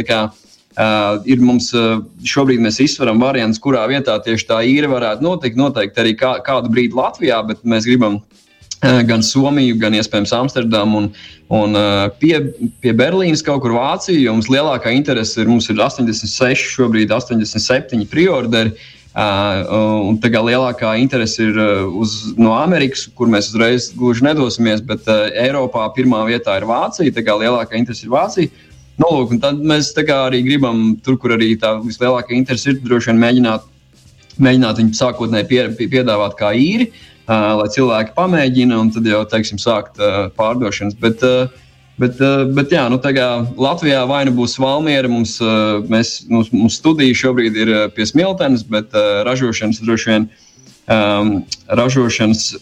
Uh, 0.79 1.17
ir 1.27 1.41
mums 1.43 1.73
uh, 1.75 1.97
šobrīd 2.29 2.61
mēs 2.63 2.77
izsveram 2.85 3.19
variantus, 3.19 3.59
kurā 3.59 3.81
vietā 3.91 4.15
tieši 4.23 4.45
tā 4.47 4.61
īra 4.63 4.87
varētu 4.93 5.25
notikt. 5.25 5.57
Noteikti 5.59 5.99
arī 5.99 6.13
kā, 6.15 6.37
kādu 6.47 6.71
brīdi 6.71 6.95
Latvijā, 6.95 7.41
bet 7.49 7.65
mēs 7.67 7.89
gribam 7.89 8.21
gan 9.11 9.23
Somiju, 9.25 9.79
gan 9.81 9.97
iespējams 9.99 10.35
Amsterdamu 10.37 11.03
un, 11.03 11.09
un 11.55 11.79
eh, 11.79 12.05
pie, 12.21 12.37
pie 12.83 12.93
Berlīnas 12.97 13.43
kaut 13.47 13.65
kur 13.65 13.75
Vāciju. 13.75 14.21
Jo 14.23 14.37
mums 14.37 14.51
lielākā 14.53 14.93
interese 14.95 15.43
ir, 15.43 15.51
mums 15.51 15.69
ir 15.71 15.81
86, 15.83 16.71
šobrīd 16.77 17.15
87 17.15 18.07
priorderi. 18.11 18.77
Uh, 19.19 20.13
tā 20.23 20.29
kā 20.31 20.39
lielākā 20.45 20.93
interese 21.01 21.43
ir 21.43 21.57
uz, 21.99 22.13
no 22.39 22.53
Amerikas, 22.55 23.09
kur 23.19 23.27
mēs 23.27 23.49
uzreiz 23.51 23.89
gluži 23.97 24.23
nedosimies, 24.23 24.85
bet 24.87 25.09
uh, 25.11 25.25
Eiropā 25.43 25.89
pirmā 25.97 26.21
vietā 26.29 26.55
ir 26.61 26.69
Vācija. 26.69 27.15
Tā 27.17 27.25
kā 27.27 27.35
lielākā 27.41 27.81
interese 27.81 28.07
ir 28.07 28.13
Vācija. 28.15 28.53
Nu, 29.01 29.09
lūk, 29.17 29.35
tad 29.43 29.59
mēs 29.59 29.91
arī 29.97 30.45
gribam, 30.47 30.93
tur, 31.03 31.19
kur 31.19 31.35
arī 31.35 31.57
tā 31.59 31.81
vislielākā 31.83 32.37
interese 32.37 32.71
ir, 32.71 32.79
droši 32.85 33.11
vien 33.11 33.21
mēģināt, 33.25 33.67
mēģināt 34.39 34.83
viņu 34.85 35.01
sākotnēji 35.01 35.51
pie, 35.51 35.61
pie, 35.81 35.91
piedāvāt 35.97 36.39
kā 36.39 36.53
īri. 36.55 36.93
Uh, 36.93 37.18
lai 37.29 37.69
cilvēki 37.75 38.15
pamēģina 38.17 38.79
un 38.81 38.93
tad 38.95 39.09
jau 39.09 39.23
teiksim, 39.29 39.61
sākt 39.63 40.01
pārdošanas. 40.39 40.99
Bet, 41.01 41.25
Bet, 41.99 42.21
bet 42.55 42.71
jā, 42.71 42.85
nu, 42.93 43.01
Latvijā 43.59 44.05
vai 44.07 44.21
nu 44.29 44.31
būs 44.37 44.53
Valmiera, 44.63 45.09
mums, 45.11 45.33
mēs, 45.91 46.13
mums, 46.31 46.53
mums 46.55 46.77
studija 46.79 47.17
šobrīd 47.25 47.59
ir 47.59 47.73
pie 47.97 48.07
Smiltenes, 48.07 48.63
bet 48.63 48.95
ražošanas 49.27 49.81
droši 49.83 50.13
vien 50.13 50.29
um, 50.87 51.33
ražošanas 51.67 52.53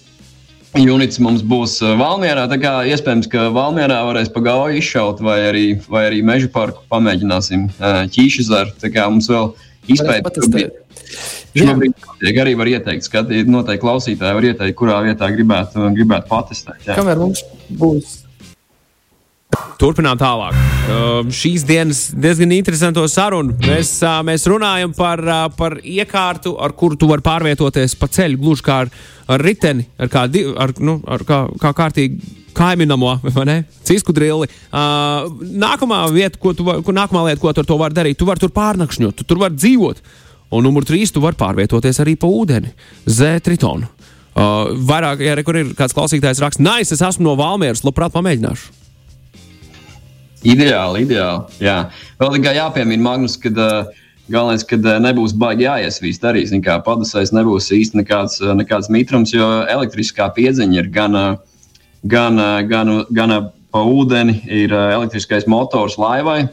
units 0.85 1.21
mums 1.23 1.45
būs 1.45 1.79
Valmierā. 2.01 2.47
Tā 2.51 2.59
kā 2.61 2.73
iespējams, 2.89 3.29
ka 3.33 3.49
Valmierā 3.55 4.03
varēs 4.09 4.33
pa 4.33 4.43
gauju 4.45 4.81
izšaut, 4.81 5.23
vai 5.25 5.39
arī, 5.51 5.67
vai 5.89 6.07
arī 6.11 6.23
meža 6.27 6.51
parku 6.53 6.85
pamēģināsim 6.93 7.69
ķīšu 8.17 8.49
zaru. 8.49 8.75
Tā 8.81 8.93
kā 8.93 9.07
mums 9.13 9.31
vēl 9.33 9.53
izpētīt. 9.93 10.81
Šobrīd 11.57 12.43
arī 12.43 12.53
var 12.59 12.71
ieteikt, 12.71 13.09
ka 13.13 13.25
noteikti 13.25 13.83
klausītāji 13.83 14.39
var 14.39 14.51
ieteikt, 14.51 14.77
kurā 14.79 15.01
vietā 15.07 15.31
gribētu, 15.33 15.89
gribētu 15.97 16.31
patestēt. 16.31 16.87
Jā. 16.89 16.99
Kamēr 16.99 17.23
mums 17.23 17.45
būs 17.81 18.23
Turpinām 19.81 20.17
tālāk. 20.19 20.57
Uh, 20.57 21.29
šīs 21.33 21.65
dienas 21.69 22.07
diezgan 22.17 22.53
interesanto 22.57 23.05
sarunu. 23.11 23.55
Mēs, 23.63 23.93
uh, 24.05 24.19
mēs 24.27 24.47
runājam 24.49 24.95
par, 24.97 25.21
uh, 25.23 25.45
par 25.57 25.77
iekārtu, 25.85 26.55
ar 26.63 26.73
kuru 26.77 26.97
tu 26.99 27.09
vari 27.11 27.25
pārvietoties 27.25 27.97
pa 28.01 28.09
ceļu, 28.13 28.41
gluži 28.41 28.65
kā 28.67 28.81
ar, 28.85 28.91
ar 29.33 29.45
riteni, 29.45 29.87
ar 30.01 30.11
kā, 30.13 30.27
ar, 30.65 30.75
nu, 30.81 30.99
ar 31.05 31.25
kā, 31.29 31.43
kā 31.63 31.73
kārtīgi 31.77 32.35
kaiminamo, 32.57 33.19
vai 33.37 33.47
ne? 33.49 33.57
Cisku 33.87 34.15
drilli. 34.17 34.49
Uh, 34.71 35.29
nākamā 35.67 36.03
vieta, 36.15 36.41
ko 36.41 36.55
tu, 36.57 36.65
ko, 36.65 36.97
nākamā 36.97 37.27
lieta, 37.29 37.43
ko 37.43 37.53
tu 37.53 37.65
ar 37.65 37.69
to 37.69 37.81
vari 37.81 37.97
darīt, 37.97 38.19
tu 38.21 38.29
vari 38.29 38.43
tur 38.43 38.55
pārnakšņot, 38.57 39.19
tu 39.21 39.29
tur 39.29 39.45
vari 39.45 39.61
dzīvot. 39.61 40.01
Un 40.55 40.63
numur 40.63 40.87
trīs, 40.87 41.11
tu 41.11 41.23
vari 41.25 41.39
pārvietoties 41.39 41.99
arī 42.05 42.15
pa 42.21 42.31
ūdeni, 42.31 42.71
Z-tritonu. 43.11 43.89
Uh, 44.37 44.75
vairāk, 44.85 45.23
ja 45.25 45.35
re, 45.39 45.43
ir 45.43 45.71
kāds 45.79 45.95
klausītājs 45.97 46.43
raksts, 46.45 46.61
nice, 46.61 46.93
es 46.93 47.01
esmu 47.03 47.25
no 47.25 47.37
Valmieras, 47.41 47.81
labprāt 47.87 48.13
pamēģināšu. 48.13 48.75
Ideāli, 50.47 51.07
ideāli. 51.07 51.57
Jā. 51.65 51.79
Vēl 52.21 52.37
tikai 52.37 52.53
jāpiemina, 52.59 53.03
Magnus, 53.03 53.39
ka 53.41 53.51
uh, 53.51 54.05
galvenais, 54.29 54.63
ka 54.69 54.77
uh, 54.79 54.99
nebūs 55.03 55.35
baigi 55.41 55.67
jāiesvīst 55.67 56.27
arī. 56.29 56.45
Kā 56.63 56.77
padusais 56.85 57.33
nebūs 57.35 57.73
īsti 57.75 58.03
nekāds, 58.03 58.39
uh, 58.45 58.53
nekāds 58.59 58.93
mitrums, 58.93 59.33
jo 59.35 59.49
elektriskā 59.73 60.29
piedziņa 60.37 60.79
ir 60.83 60.93
gan, 60.93 61.17
gan, 62.05 62.39
gan, 62.69 62.93
gan 63.17 63.35
uh, 63.35 63.49
pa 63.75 63.83
ūdeni, 63.89 64.43
ir 64.47 64.77
uh, 64.77 64.93
elektriskais 64.99 65.49
motors 65.51 65.97
laivai, 65.99 66.45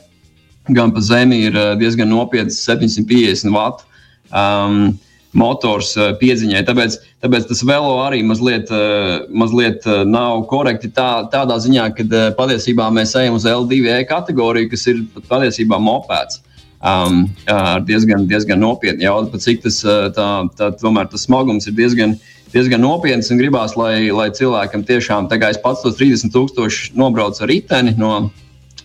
gan 0.69 0.93
pa 0.93 1.01
zemi 1.03 1.43
ir 1.47 1.57
uh, 1.57 1.73
diezgan 1.79 2.11
nopietns 2.11 2.61
750 2.65 3.51
vatu. 3.53 3.89
Um, 4.33 4.93
motors 5.33 5.93
uh, 5.97 6.13
piedziņai. 6.19 6.63
Tāpēc, 6.67 6.97
tāpēc 7.23 7.47
tas 7.49 7.63
velo 7.65 7.97
arī 8.03 8.21
mazliet, 8.25 8.69
uh, 8.73 9.25
mazliet 9.33 9.85
uh, 9.89 10.03
nav 10.07 10.45
korekti 10.49 10.91
tā, 10.93 11.25
tādā 11.33 11.57
ziņā, 11.61 11.89
ka 11.97 12.23
patiesībā 12.37 12.89
mēs 12.93 13.15
ejam 13.19 13.39
uz 13.39 13.47
L2E 13.49 14.03
kategoriju, 14.09 14.71
kas 14.73 14.87
ir 14.91 15.03
patiesībā 15.29 15.81
mopēts. 15.81 16.41
Um, 16.83 17.29
ar 17.47 17.79
diezgan, 17.87 18.25
diezgan 18.27 18.59
nopietnu 18.59 19.05
jautājumu, 19.05 19.39
cik 19.39 19.61
tas, 19.63 19.77
tā, 20.17 20.25
tā, 20.59 20.67
tomēr 20.81 21.07
tas 21.07 21.23
smagums 21.23 21.69
ir 21.69 21.77
diezgan, 21.77 22.17
diezgan 22.51 22.83
nopietns 22.83 23.31
gribās, 23.39 23.77
lai, 23.79 24.09
lai 24.11 24.25
cilvēkam 24.35 24.83
tiešām, 24.89 25.29
tā 25.31 25.39
kā 25.39 25.53
es 25.53 25.61
pats 25.63 25.79
tos 25.85 25.95
30,000 25.95 26.91
nobraucu 26.99 27.45
ar 27.45 27.51
riteni 27.53 27.95
no 27.95 28.11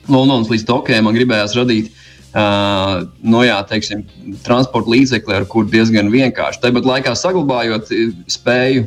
Londonas 0.08 0.50
līdz 0.52 0.66
Tokijai, 0.68 1.02
man 1.04 1.16
gribējās 1.16 1.56
radīt 1.58 1.92
uh, 1.92 2.04
Uh, 2.28 3.06
nu, 3.24 3.40
jā, 3.40 3.56
teiksim, 3.64 4.02
transporta 4.44 4.92
līdzekli, 4.92 5.32
ar 5.32 5.46
kuriem 5.48 5.70
diezgan 5.72 6.10
vienkārši. 6.12 6.60
Tāpat 6.60 6.84
laikā 6.84 7.14
saglabājot 7.16 7.88
spēju, 8.28 8.82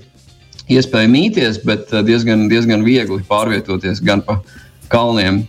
iespēju 0.70 1.10
mīties, 1.10 1.58
bet 1.66 1.90
diezgan, 2.06 2.46
diezgan 2.52 2.86
viegli 2.86 3.26
pārvietoties 3.26 4.04
gan 4.06 4.22
pa 4.28 4.38
kalniem, 4.94 5.42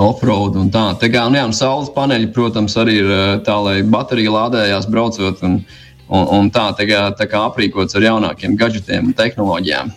offroad 0.00 0.56
un 0.58 0.72
tā. 0.72 0.86
Tā 0.98 1.12
kā 1.12 1.26
nu, 1.28 1.36
jā, 1.36 1.44
un 1.44 1.52
saules 1.54 1.92
paneļi, 1.92 2.32
protams, 2.34 2.78
arī 2.80 2.96
ir 3.02 3.12
tā, 3.44 3.58
lai 3.62 3.76
baterija 3.84 4.32
lādējās 4.38 4.88
braucot 4.88 5.44
un, 5.44 5.60
un, 6.08 6.24
un 6.38 6.50
tā, 6.54 6.70
tā 6.78 6.88
kā, 6.88 7.04
tā 7.20 7.28
kā 7.28 7.44
aprīkots 7.50 8.00
ar 8.00 8.08
jaunākiem 8.08 8.56
gadgetiem 8.56 9.12
un 9.12 9.18
tehnoloģijām. 9.20 9.92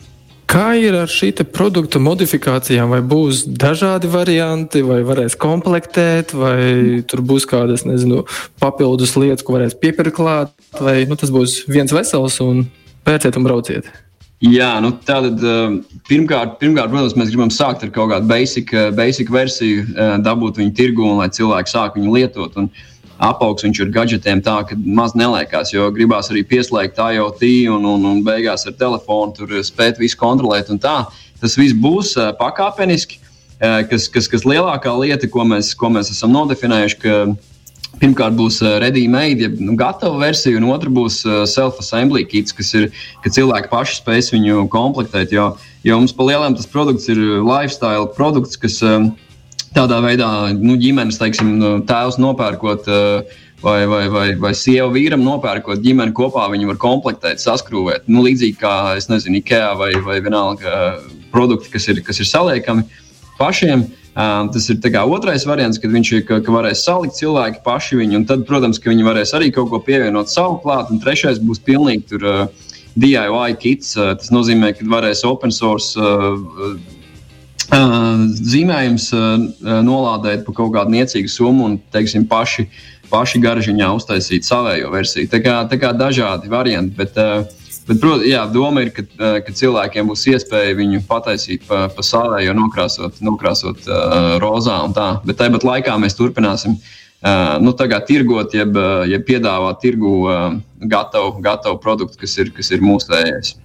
Kā 0.57 0.71
ir 0.73 0.95
ar 0.97 1.11
šī 1.11 1.27
produkta 1.53 1.99
modifikācijām? 2.01 2.89
Vai 2.89 3.03
būs 3.05 3.43
dažādi 3.61 4.09
varianti, 4.09 4.81
vai 4.81 5.03
varēs 5.05 5.35
komplektēt, 5.37 6.33
vai 6.33 7.03
tur 7.05 7.21
būs 7.21 7.45
kādas 7.45 7.83
nezinu, 7.85 8.23
papildus 8.57 9.13
lietas, 9.21 9.45
ko 9.45 9.53
varēs 9.53 9.77
piepirkt 9.77 10.15
klāt, 10.17 10.55
vai 10.81 11.03
nu, 11.05 11.13
tas 11.13 11.29
būs 11.35 11.59
viens 11.69 11.93
vesels 11.93 12.39
un 12.41 12.65
pērciet 13.05 13.37
un 13.37 13.45
brauciet? 13.45 13.91
Jā, 14.41 14.71
nu 14.81 14.95
tātad 15.05 15.45
pirmkārt, 16.09 16.57
pirmkārt, 16.57 16.89
protams, 16.89 17.13
mēs 17.21 17.29
gribam 17.29 17.53
sākt 17.53 17.85
ar 17.85 17.93
kaut 17.93 18.15
kādu 18.15 18.25
basic, 18.29 18.73
basic 18.97 19.29
versiju, 19.33 19.85
dabūt 20.25 20.57
viņu 20.57 20.73
tirgu 20.77 21.05
un 21.05 21.21
lai 21.21 21.29
cilvēki 21.37 21.75
sāk 21.75 22.01
viņu 22.01 22.17
lietot. 22.17 22.57
Un, 22.57 22.71
uh, 22.73 22.96
apaugs 23.17 23.65
viņš 23.65 23.81
ir 23.81 23.93
gadgetiem 23.93 24.41
tā, 24.45 24.59
ka 24.67 24.77
maz 24.77 25.15
neliekās, 25.17 25.74
jo 25.74 25.89
gribās 25.93 26.31
arī 26.31 26.43
pieslēgt 26.47 27.00
IoT 27.01 27.43
un, 27.74 27.86
un, 27.95 28.05
un 28.12 28.24
beigās 28.25 28.67
ar 28.69 28.77
telefonu 28.77 29.33
tur 29.38 29.57
spēt 29.65 30.01
visu 30.01 30.19
kontrolēt. 30.19 30.69
Tas 30.77 31.57
viss 31.57 31.75
būs 31.77 32.15
uh, 32.17 32.31
pakāpeniski, 32.38 33.19
uh, 33.19 33.83
kas, 33.89 34.07
kas, 34.13 34.29
kas 34.29 34.45
lielākā 34.47 34.93
lieta, 34.97 35.29
ko 35.29 35.45
mēs, 35.45 35.74
ko 35.77 35.91
mēs 35.93 36.13
esam 36.13 36.33
nodefinējuši. 36.38 37.00
Ka, 37.03 37.19
Pirmkārt, 37.97 38.36
būs 38.38 38.59
ready-made, 38.62 39.41
ja 39.41 39.50
nu, 39.57 39.74
gatava 39.74 40.19
versija, 40.21 40.59
un 40.59 40.67
otra 40.69 40.91
būs 40.93 41.24
self-assembly 41.50 42.27
kits, 42.29 42.53
kas 42.53 42.67
ir, 42.77 42.91
ka 43.24 43.31
cilvēki 43.33 43.71
paši 43.71 43.95
spēs 43.97 44.29
viņu 44.36 44.67
komplektēt. 44.69 45.33
Jo, 45.33 45.47
jo 45.88 45.97
mums 45.97 46.13
pa 46.13 46.27
lielām 46.27 46.53
tas 46.53 46.69
produkts 46.69 47.09
ir 47.09 47.17
lifestyle 47.41 48.05
produkts, 48.13 48.59
kas 48.62 48.77
uh, 48.86 49.07
tādā 49.77 50.00
veidā 50.03 50.29
nu, 50.57 50.77
ģimenes 50.81 51.19
teiksim, 51.22 51.57
nu, 51.62 51.75
tēvs 51.88 52.17
nopērkot. 52.22 52.89
Uh, 52.89 53.43
vai, 53.62 53.88
vai, 53.89 54.03
vai, 54.10 54.27
vai 54.38 54.53
sieva 54.53 54.89
vīram 54.93 55.24
nopērkot 55.25 55.81
ģimeni 55.81 56.13
kopā, 56.17 56.46
viņi 56.53 56.69
var 56.69 56.77
komplektēt, 56.81 57.41
saskrūvēt. 57.41 58.05
Nu, 58.05 58.22
līdzīgi 58.25 58.57
kā, 58.62 58.74
es 59.00 59.10
nezinu, 59.10 59.39
IKEA 59.41 59.72
vai, 59.79 59.91
vai 60.05 60.19
vienalga 60.22 60.74
uh, 60.74 61.07
produkti, 61.34 61.72
kas 61.74 61.89
ir, 61.89 62.03
kas 62.05 62.22
ir 62.22 62.29
saliekami 62.29 62.86
pašiem. 63.39 63.88
Um, 64.17 64.48
tas 64.50 64.65
ir 64.74 64.81
otrais 65.03 65.43
variants, 65.46 65.77
kad 65.77 65.93
viņš 65.93 66.12
ir, 66.13 66.22
ka, 66.25 66.39
ka 66.41 66.53
varēs 66.53 66.81
salikt 66.86 67.19
cilvēki 67.19 67.62
paši 67.65 68.00
viņu, 68.00 68.15
un 68.17 68.24
tad, 68.29 68.48
protams, 68.50 68.81
viņi 68.81 69.05
varēs 69.05 69.34
arī 69.38 69.51
kaut 69.53 69.69
ko 69.69 69.81
pievienot 69.81 70.29
savu 70.29 70.57
klāt, 70.63 70.89
un 70.89 71.01
trešais 71.01 71.38
būs 71.38 71.62
pilnīgi 71.62 72.13
tur, 72.13 72.25
uh, 72.25 72.72
DIY 72.98 73.57
kits. 73.62 73.93
Tas 73.93 74.31
nozīmē, 74.34 74.72
ka 74.74 74.86
varēs 74.89 75.22
open 75.29 75.53
source 75.53 75.93
uh, 76.01 76.34
zīmējums 77.71 79.09
nolādēt 79.83 80.45
par 80.45 80.55
kaut 80.55 80.74
kādu 80.75 80.93
niecīgu 80.93 81.31
summu 81.31 81.65
un, 81.67 81.77
teiksim, 81.91 82.27
paši, 82.29 82.67
paši 83.12 83.41
garžiņā 83.43 83.89
uztaisīt 83.97 84.47
savējo 84.47 84.91
versiju. 84.93 85.29
Tā 85.31 85.41
kā, 85.43 85.59
tā 85.69 85.79
kā 85.81 85.91
dažādi 85.95 86.51
varianti. 86.51 86.95
Bet, 86.95 87.17
bet 87.88 88.00
protams, 88.00 88.27
jā, 88.29 88.45
doma 88.53 88.86
ir, 88.86 88.93
ka, 88.95 89.03
ka 89.43 89.55
cilvēkiem 89.59 90.07
būs 90.12 90.24
iespēja 90.31 90.77
viņu 90.79 91.03
pataisīt 91.09 91.67
pa, 91.67 91.88
pa 91.91 92.05
savējo, 92.05 92.55
nokrāsot, 92.55 93.19
nokrāsot 93.25 93.83
uh, 93.89 94.38
rozā 94.43 94.79
un 94.88 94.95
tā. 94.95 95.12
Bet 95.27 95.41
tāpat 95.43 95.67
laikā 95.67 96.00
mēs 96.00 96.17
turpināsim. 96.19 96.79
Uh, 97.17 97.57
nu, 97.59 97.74
tirgot, 97.75 98.53
jeb, 98.53 98.75
jeb 99.09 99.24
piedāvāt 99.27 99.81
tirgu 99.81 100.17
uh, 100.24 100.51
gatavu, 100.79 101.39
gatavu 101.43 101.81
produktu, 101.83 102.21
kas 102.24 102.38
ir, 102.38 102.53
kas 102.55 102.71
ir 102.71 102.86
mūsējais. 102.86 103.57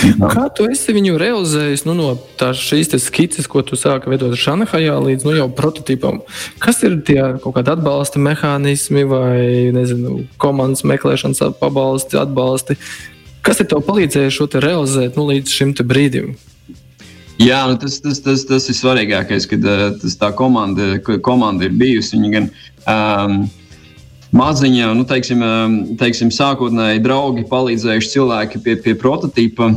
Kā 0.00 0.46
tu 0.56 0.64
esi 0.70 0.94
viņu 0.96 1.18
realizējis 1.20 1.84
nu, 1.88 1.94
no 1.98 2.08
šīs 2.56 2.92
skices, 3.02 3.48
ko 3.50 3.62
tu 3.66 3.76
sāki 3.76 4.10
veidot 4.12 4.36
Šanhajā 4.38 4.96
līdz 5.04 5.26
nu, 5.26 5.34
jau 5.36 5.48
prototipam? 5.52 6.20
Kas 6.62 6.80
ir 6.86 7.00
tie 7.06 7.20
kaut 7.42 7.58
kādi 7.58 7.74
atbalsta 7.74 8.22
mehānismi 8.22 9.04
vai 9.08 9.40
nezinu, 9.76 10.24
komandas 10.40 10.86
meklēšanas 10.88 11.58
pabalsti, 11.60 12.20
atbalsti? 12.20 12.78
Kas 13.44 13.60
ir 13.60 13.70
tev 13.70 13.84
palīdzējis 13.86 14.36
šo 14.36 14.48
te 14.52 14.62
realizēt 14.64 15.20
nu, 15.20 15.26
līdz 15.30 15.52
šim 15.52 15.76
brīdim? 15.80 16.34
Jā, 17.40 17.62
nu 17.70 17.78
tas, 17.80 17.96
tas, 18.04 18.20
tas, 18.20 18.42
tas 18.44 18.66
ir 18.68 18.76
svarīgākais, 18.76 19.46
kad 19.48 19.64
uh, 19.64 19.86
tas 20.00 20.16
tā 20.20 20.28
komanda, 20.36 20.98
komanda 21.24 21.64
ir 21.64 21.72
bijusi. 21.72 22.18
Viņa 22.18 22.32
gan 22.34 22.50
um, 22.84 23.38
maziņa, 24.36 24.90
nu, 24.94 25.04
teiksim, 25.08 25.44
teiksim, 26.00 26.30
sākotnēji 26.34 27.02
draugi 27.04 27.46
palīdzējuši 27.50 28.12
cilvēki 28.14 28.60
pie, 28.64 28.76
pie 28.84 28.94
prototypa. 28.98 29.72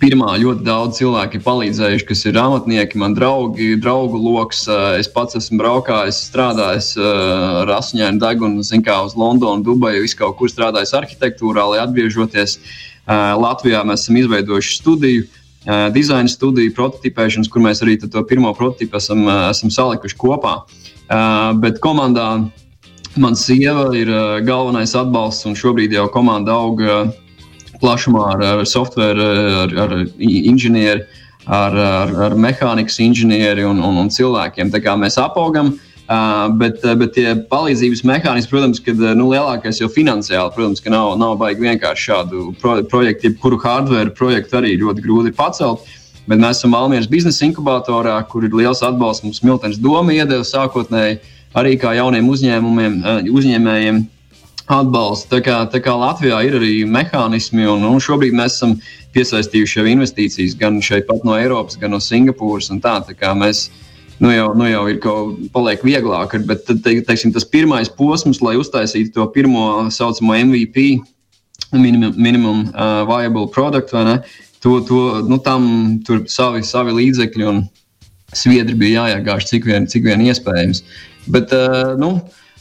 Pirmā 0.00 0.36
ļoti 0.38 0.62
daudz 0.62 1.00
cilvēku 1.00 1.34
ir 1.40 1.42
palīdzējuši, 1.42 2.04
kas 2.06 2.20
ir 2.30 2.36
amatnieki, 2.38 2.98
man 3.02 3.16
draugi, 3.16 3.72
draugu 3.82 4.20
lokus. 4.22 4.62
Es 5.00 5.10
pats 5.10 5.34
esmu 5.40 5.58
braukājis, 5.58 6.20
strādājis 6.28 6.92
ar 7.02 7.72
asņainu 7.74 8.22
degunu, 8.22 8.62
zinu, 8.66 8.84
kā 8.86 9.00
uz 9.02 9.16
Londonu, 9.18 9.64
Dubaju, 9.66 10.04
visu 10.04 10.20
kaut 10.20 10.38
kur 10.38 10.52
strādājis 10.52 10.94
arhitektūrā, 10.94 11.66
lai 11.72 11.82
atgriežoties 11.82 12.60
Latvijā, 13.10 13.82
mēs 13.82 14.06
esam 14.06 14.20
izveidojuši 14.22 14.78
studiju. 14.78 15.26
Dizaina 15.92 16.30
studiju, 16.30 16.70
prototipēšanas, 16.78 17.50
kur 17.50 17.66
mēs 17.66 17.82
arī 17.82 17.98
to 18.00 18.22
pirmo 18.30 18.54
prototipu 18.56 18.96
esam, 18.96 19.26
esam 19.50 19.74
salikuši 19.74 20.16
kopā. 20.22 20.54
Bet 21.60 21.82
komandā 21.82 22.30
Man 23.18 23.34
sieva 23.34 23.88
ir 23.96 24.06
uh, 24.06 24.38
galvenais 24.46 24.92
atbalsts, 24.94 25.42
un 25.48 25.56
šobrīd 25.58 25.96
jau 25.96 26.06
komanda 26.14 26.54
aug 26.54 26.78
uh, 26.84 27.08
plašumā 27.82 28.26
ar, 28.36 28.44
ar 28.60 28.66
software, 28.68 29.18
ar, 29.64 29.74
ar 29.82 29.94
inženieri, 30.22 31.02
ar, 31.46 31.74
ar, 31.74 32.12
ar 32.28 32.36
mehānikas 32.38 33.00
inženieri 33.02 33.64
un, 33.66 33.80
un, 33.82 33.98
un 34.04 34.12
cilvēkiem. 34.14 34.70
Tā 34.70 34.82
kā 34.84 34.94
mēs 35.00 35.18
apaugam, 35.18 35.72
uh, 35.74 36.46
bet, 36.60 36.86
bet 37.02 37.16
tie 37.16 37.34
palīdzības 37.50 38.04
mehānismi, 38.06 38.52
protams, 38.52 38.82
ka 38.86 38.94
nu, 38.94 39.26
lielākais 39.32 39.82
jau 39.82 39.90
finansiāli, 39.90 40.54
protams, 40.54 40.84
ka 40.84 40.94
nav, 40.94 41.16
nav 41.18 41.34
baigi 41.40 41.66
vienkārši 41.66 42.12
šādu 42.12 42.46
pro, 42.62 42.78
projektu, 42.94 43.26
jebkuru 43.32 43.58
hardware 43.64 44.14
projektu 44.14 44.60
arī 44.60 44.76
ļoti 44.84 45.08
grūti 45.08 45.34
pacelt. 45.34 45.82
Bet 46.28 46.40
mēs 46.40 46.60
esam 46.60 46.76
Almīras 46.78 47.08
biznesa 47.10 47.46
inkubatorā, 47.46 48.16
kur 48.28 48.44
ir 48.46 48.54
liels 48.54 48.82
atbalsts 48.86 49.24
mums 49.24 49.42
Miltons 49.46 49.80
Doma 49.80 50.14
iedeva 50.14 50.44
sākotnēji 50.46 51.20
arī 51.58 51.76
kā 51.80 51.94
jauniem 51.98 52.28
eh, 52.30 53.30
uzņēmējiem. 53.30 54.08
atbalstu. 54.70 55.26
Tā 55.32 55.40
kā, 55.42 55.56
tā 55.66 55.80
kā 55.82 55.90
Latvijā 55.98 56.44
ir 56.46 56.56
arī 56.60 56.84
mehānismi, 56.86 57.66
un, 57.66 57.82
un 57.88 57.98
šobrīd 57.98 58.36
mēs 58.38 58.54
esam 58.54 58.76
piesaistījuši 59.14 59.80
jau 59.80 59.86
investīcijas 59.90 60.54
gan 60.60 60.78
šeit, 60.84 61.08
pat 61.08 61.24
no 61.26 61.34
Eiropas, 61.34 61.78
gan 61.80 61.90
no 61.90 61.98
Singapūras. 61.98 62.70
Tā, 62.82 63.00
tā 63.08 63.16
kā 63.18 63.32
mēs 63.34 63.68
nu 64.20 64.30
jau, 64.30 64.52
nu 64.54 64.68
jau 64.68 64.84
ir 64.92 65.00
kaut 65.02 65.38
kas 65.40 65.50
paliek 65.54 65.82
vieglāk, 65.82 66.36
bet 66.46 66.68
te, 66.68 67.00
teiksim, 67.02 67.32
tas 67.34 67.48
pirmais 67.48 67.90
posms, 67.90 68.42
lai 68.44 68.54
uztaisītu 68.60 69.14
to 69.16 69.26
pirmo 69.34 69.88
saucamo 69.90 70.36
MVP, 70.36 71.00
minimum, 71.72 72.14
minimum 72.16 72.62
uh, 72.70 73.02
viable 73.08 73.48
product, 73.50 73.96
ne? 73.96 74.20
To, 74.60 74.80
to, 74.84 75.00
nu, 75.28 75.38
tam 75.40 75.64
tur 76.04 76.26
savi, 76.28 76.60
savi 76.66 76.92
līdzekļi 76.98 77.46
un 77.48 77.62
sviedri 78.36 78.76
bija 78.78 79.06
jāiegāž 79.06 79.48
cik 79.48 79.64
vien, 79.66 79.88
cik 79.88 80.04
vien 80.04 80.20
iespējams. 80.26 80.82
Bet, 81.32 81.54
uh, 81.56 81.94
nu, 82.00 82.18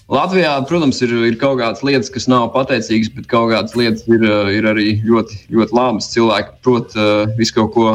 Latvijā, 0.10 0.56
protams, 0.66 0.98
ir, 1.06 1.12
ir 1.28 1.36
kaut 1.38 1.60
kādas 1.60 1.84
lietas, 1.86 2.10
kas 2.10 2.26
nav 2.32 2.48
pateicīgas, 2.56 3.12
bet 3.14 3.28
kaut 3.30 3.52
kādas 3.52 3.76
lietas 3.78 4.08
ir, 4.10 4.24
ir 4.56 4.66
arī 4.72 4.96
ļoti, 5.06 5.44
ļoti 5.54 5.76
labas. 5.78 6.10
Cilvēki 6.16 6.56
prot 6.66 6.96
uh, 6.98 7.28
visu 7.38 7.60
kaut 7.60 7.76
ko 7.76 7.92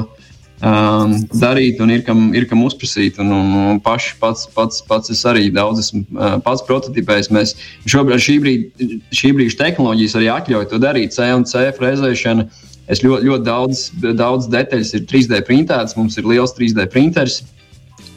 um, 0.62 1.16
darīt, 1.34 1.80
un 1.82 1.90
ir 1.90 2.04
kam, 2.06 2.28
ir 2.36 2.46
kam 2.50 2.62
uzprasīt. 2.66 3.18
Un, 3.22 3.32
un, 3.34 3.48
un 3.72 3.80
paši, 3.82 4.14
pats, 4.20 4.46
pats, 4.54 4.84
pats 4.86 5.10
es 5.10 5.24
arī 5.26 5.48
daudz 5.54 5.82
esmu 5.82 6.04
uh, 6.14 6.36
pats 6.44 6.62
prototipējis. 6.68 7.32
Mēs 7.34 7.56
šobrīd 7.90 8.22
šī 8.22 8.38
brīža, 8.44 9.32
brīža 9.40 9.60
tehnoloģijas 9.64 10.14
arī 10.20 10.30
atļauj 10.36 10.70
to 10.70 10.80
darīt. 10.86 11.16
C 11.16 11.32
un 11.34 11.48
C 11.50 11.66
frezēšana. 11.74 12.46
Es 12.90 13.00
ļoti, 13.00 13.30
ļoti 13.30 13.46
daudz, 13.46 13.84
daudz 14.16 14.48
detaļas 14.52 14.92
ir 14.98 15.06
3D 15.08 15.40
printētas, 15.46 15.96
mums 15.96 16.18
ir 16.20 16.26
liels 16.28 16.52
3D 16.56 16.84
printeris 16.92 17.40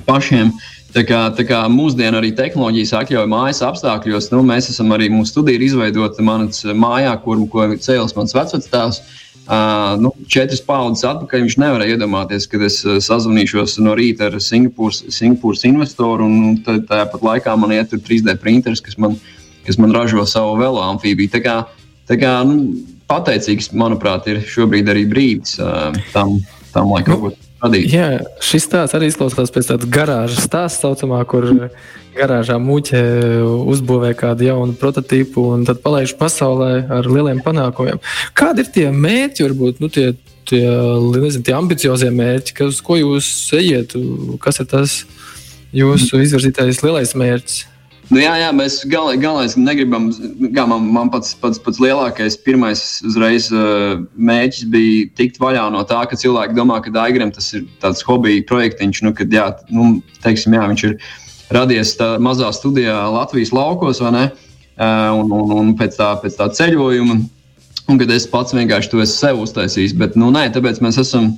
pašiem. 0.07 0.51
Tā 0.95 1.03
kā, 1.05 1.19
tā 1.35 1.43
kā 1.45 1.59
mūsdienu 1.69 2.19
arī 2.19 2.31
tehnoloģijas 2.35 2.93
atļauj 3.01 3.27
mājas 3.29 3.61
apstākļos, 3.67 4.31
nu, 4.33 4.41
mēs 4.47 4.69
esam 4.71 4.91
arī 4.95 5.09
mūsu 5.13 5.35
studiju 5.35 5.65
izveidota 5.67 6.23
manas 6.25 6.63
mājā, 6.65 7.11
kur, 7.23 7.43
ko 7.51 7.67
cēlis 7.75 8.15
mans 8.17 8.35
vecvectēvs. 8.35 9.01
Uh, 9.47 9.93
nu, 10.03 10.09
četras 10.27 10.59
paudzes 10.59 11.05
atpakaļ 11.07 11.45
viņš 11.45 11.53
nevarēja 11.61 11.95
iedomāties, 11.95 12.49
kad 12.51 12.65
es 12.67 12.81
uh, 12.83 12.97
sazvanīšos 13.03 13.77
no 13.79 13.93
rīta 13.95 14.27
ar 14.27 14.35
Singapūras, 14.43 15.05
Singapūras 15.15 15.63
investoru, 15.69 16.27
un 16.27 16.57
tad, 16.65 16.83
tāpat 16.89 17.23
laikā 17.23 17.53
man 17.55 17.71
iet 17.77 17.95
3D 17.95 18.35
printeris, 18.41 18.83
kas 18.83 18.99
man, 18.99 19.15
kas 19.63 19.79
man 19.79 19.95
ražo 19.95 20.25
savu 20.27 20.57
velo 20.59 20.83
amfībiju. 20.83 21.31
Tā 21.31 21.43
kā, 21.45 21.55
tā 22.11 22.19
kā 22.19 22.33
nu, 22.47 22.73
pateicīgs, 23.09 23.71
manuprāt, 23.77 24.27
ir 24.31 24.41
šobrīd 24.45 24.89
arī 24.91 25.05
brīdis 25.09 25.57
uh, 25.63 25.95
tam, 26.13 26.37
tam 26.73 26.91
lai 26.93 27.03
kaut 27.07 27.23
ko 27.23 27.31
radīt. 27.63 27.91
Jā, 27.93 28.09
šis 28.43 28.67
stāsts 28.67 28.97
arī 28.97 29.09
izklausās 29.11 29.53
pēc 29.53 29.71
tādas 29.71 29.89
garāžas 29.91 30.45
stāsta, 30.45 30.87
saucamā, 30.87 31.21
kur 31.29 31.49
garāžā 32.17 32.57
muļķe 32.61 33.01
uzbūvē 33.73 34.13
kādu 34.17 34.47
jaunu 34.47 34.77
prototypu 34.79 35.43
un 35.53 35.65
tad 35.67 35.83
palaiž 35.83 36.15
pasaulē 36.19 36.71
ar 36.97 37.09
lieliem 37.09 37.43
panākumiem. 37.45 38.01
Kādi 38.37 38.65
ir 38.65 38.73
tie 38.73 38.87
mērķi, 38.93 39.45
varbūt 39.47 39.83
nu, 39.83 39.91
tie, 39.93 40.11
tie, 40.49 40.63
nezinu, 41.13 41.45
tie 41.45 41.55
ambiciozie 41.57 42.11
mērķi, 42.13 42.57
kas, 42.57 42.81
ko 42.85 42.97
jūs 42.99 43.29
ejiet, 43.57 43.95
kas 44.43 44.61
ir 44.63 44.69
tas 44.73 44.99
jūsu 45.75 46.23
izvirzītais 46.25 46.83
lielais 46.85 47.13
mērķis? 47.17 47.65
Nu, 48.07 48.21
jā, 48.21 48.31
jā, 48.39 48.51
mēs 48.55 48.77
galvenais, 48.87 49.19
galvenais 49.19 49.55
negribam. 49.59 50.05
Kā 50.55 50.63
man, 50.69 50.85
man 50.95 51.09
pats, 51.11 51.33
pats, 51.41 51.59
pats 51.59 51.79
lielākais, 51.83 52.37
pirmais 52.45 52.83
uzreiz, 53.07 53.49
uh, 53.51 53.99
mēģis 54.15 54.67
bija 54.71 55.09
tikt 55.19 55.41
vaļā 55.43 55.65
no 55.73 55.83
tā, 55.87 55.99
ka 56.07 56.19
cilvēki 56.19 56.55
domā, 56.55 56.79
ka 56.83 56.93
Daigram 56.95 57.33
tas 57.35 57.49
ir 57.57 57.65
tāds 57.83 58.05
hobija 58.07 58.45
projektiņš. 58.47 59.01
Nu, 59.03 59.11
kad, 59.17 59.33
jā, 59.35 59.49
nu, 59.75 59.97
teiksim, 60.23 60.55
jā, 60.55 60.69
viņš 60.71 60.85
ir 60.87 60.95
radies 61.51 61.97
tā 61.99 62.13
mazā 62.23 62.53
studijā 62.55 62.95
Latvijas 63.11 63.51
laukos, 63.55 63.99
vai 64.05 64.13
ne? 64.15 64.25
Uh, 64.77 65.17
un, 65.19 65.33
un, 65.33 65.51
un 65.59 65.75
pēc, 65.75 65.99
tā, 65.99 66.13
pēc 66.23 66.39
tā 66.39 66.47
ceļojuma. 66.61 67.19
Un 67.87 67.99
kad 67.99 68.09
es 68.11 68.27
pats 68.27 68.55
vienkārši 68.55 68.91
to 68.91 69.03
esmu 69.03 69.15
sev 69.15 69.43
uztaisījis. 69.43 69.95
Bet, 69.99 70.15
nu, 70.19 70.31
nē, 70.31 70.47
tāpēc 70.55 70.79
mēs 70.83 70.99
esam 71.03 71.33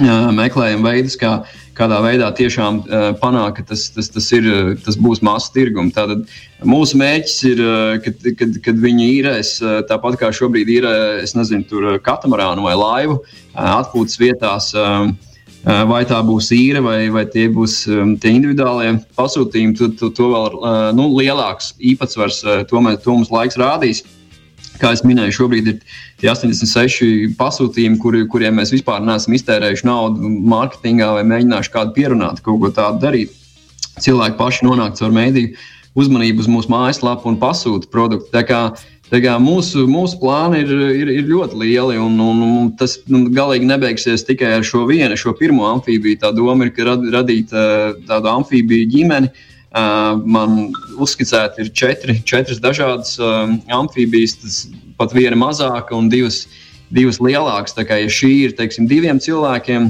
meklējam 0.00 0.84
veidus, 0.86 1.16
kā, 1.20 1.42
kādā 1.76 1.98
veidā 2.04 2.30
tiešām 2.36 2.82
panākt, 3.20 3.58
ka 3.58 3.62
tas, 3.72 3.88
tas, 3.94 4.08
tas, 4.12 4.30
ir, 4.32 4.76
tas 4.84 4.96
būs 4.96 5.22
masu 5.22 5.52
tirgums. 5.54 5.94
Tātad 5.94 6.24
mūsu 6.64 6.98
mērķis 7.00 7.36
ir, 7.50 7.64
kad, 8.04 8.30
kad, 8.38 8.56
kad 8.64 8.80
viņi 8.80 9.10
īrēs 9.18 9.58
tāpat 9.90 10.18
kā 10.20 10.32
šobrīd 10.32 10.72
ir, 10.72 10.88
es 11.22 11.36
nezinu, 11.38 11.66
tur 11.68 11.90
katamarānu 12.04 12.64
vai 12.66 12.74
laivu 12.78 13.20
atpūtas 13.54 14.18
vietās. 14.20 14.72
Vai 15.62 16.00
tā 16.10 16.16
būs 16.26 16.48
īra, 16.50 16.80
vai, 16.82 17.06
vai 17.14 17.22
tie 17.30 17.44
būs 17.46 17.84
um, 17.86 18.16
tie 18.18 18.32
individuālie 18.34 18.96
pasūtījumi, 19.14 19.76
to, 19.78 19.92
to, 19.94 20.08
to 20.10 20.26
vēl 20.32 20.56
uh, 20.58 20.88
nu, 20.90 21.04
lielāks 21.14 21.68
īpatsvars, 21.78 22.40
uh, 22.42 22.64
to, 22.66 22.80
mēs, 22.82 22.98
to 23.04 23.14
mums 23.14 23.30
laiks 23.30 23.60
rādīs. 23.62 24.00
Uh, 24.02 24.21
kā 24.80 24.92
jau 24.94 25.08
minēju, 25.08 25.36
šobrīd 25.36 25.68
ir 25.72 25.78
tie 26.20 26.30
86 26.32 27.36
pasūtījumi, 27.38 28.00
kuri, 28.02 28.24
kuriem 28.30 28.58
mēs 28.60 28.72
vispār 28.74 29.02
neesam 29.04 29.36
iztērējuši 29.36 29.88
naudu 29.88 30.32
mārketingā 30.52 31.12
vai 31.18 31.26
mēģinājuši 31.28 31.74
kādu 31.74 31.94
pierunāt, 31.98 32.42
kaut 32.44 32.60
ko 32.62 32.72
tādu 32.74 33.02
darīt. 33.04 33.36
Cilvēki 34.00 34.38
paši 34.38 34.66
nonāk 34.66 34.96
caur 34.98 35.12
mēdīju 35.12 35.54
uzmanību 35.98 36.42
uz 36.42 36.48
mūsu 36.48 36.72
mājaslapu 36.72 37.28
un 37.30 37.38
pasūta 37.40 37.90
produktu. 37.92 38.30
Tā 38.32 38.42
kā, 38.48 38.60
tā 39.12 39.20
kā 39.24 39.36
mūsu, 39.42 39.84
mūsu 39.90 40.18
plāni 40.22 40.62
ir, 40.64 40.72
ir, 41.02 41.12
ir 41.20 41.28
ļoti 41.28 41.60
lieli, 41.60 41.98
un, 42.00 42.16
un, 42.24 42.42
un 42.46 42.70
tas 42.78 42.98
nu, 43.12 43.26
galīgi 43.34 43.68
nebeigsies 43.68 44.24
tikai 44.28 44.54
ar 44.58 44.66
šo 44.66 44.86
vienu, 44.88 45.18
šo 45.20 45.34
pirmo 45.38 45.68
amfībiju. 45.74 46.22
Tā 46.22 46.32
doma 46.36 46.68
ir 46.68 46.86
rad, 46.88 47.04
radīt 47.18 47.52
uh, 47.52 47.92
tādu 48.08 48.32
amfībiju 48.32 48.88
ģimeni. 48.96 49.32
Man 49.72 50.66
uzskicēti 51.00 51.64
ir 51.64 51.72
četri, 51.72 52.18
četras 52.28 52.60
dažādas 52.60 53.14
amfibijas, 53.72 54.36
tas 54.42 54.58
pat 55.00 55.14
viena 55.16 55.38
mazāka 55.38 55.96
un 55.96 56.10
divas, 56.12 56.44
divas 56.92 57.22
lielākas. 57.24 57.72
Tā 57.76 57.86
kā 57.88 57.96
ja 58.02 58.10
šī 58.12 58.32
ir 58.46 58.56
teiksim, 58.58 58.84
diviem 58.90 59.20
cilvēkiem, 59.22 59.88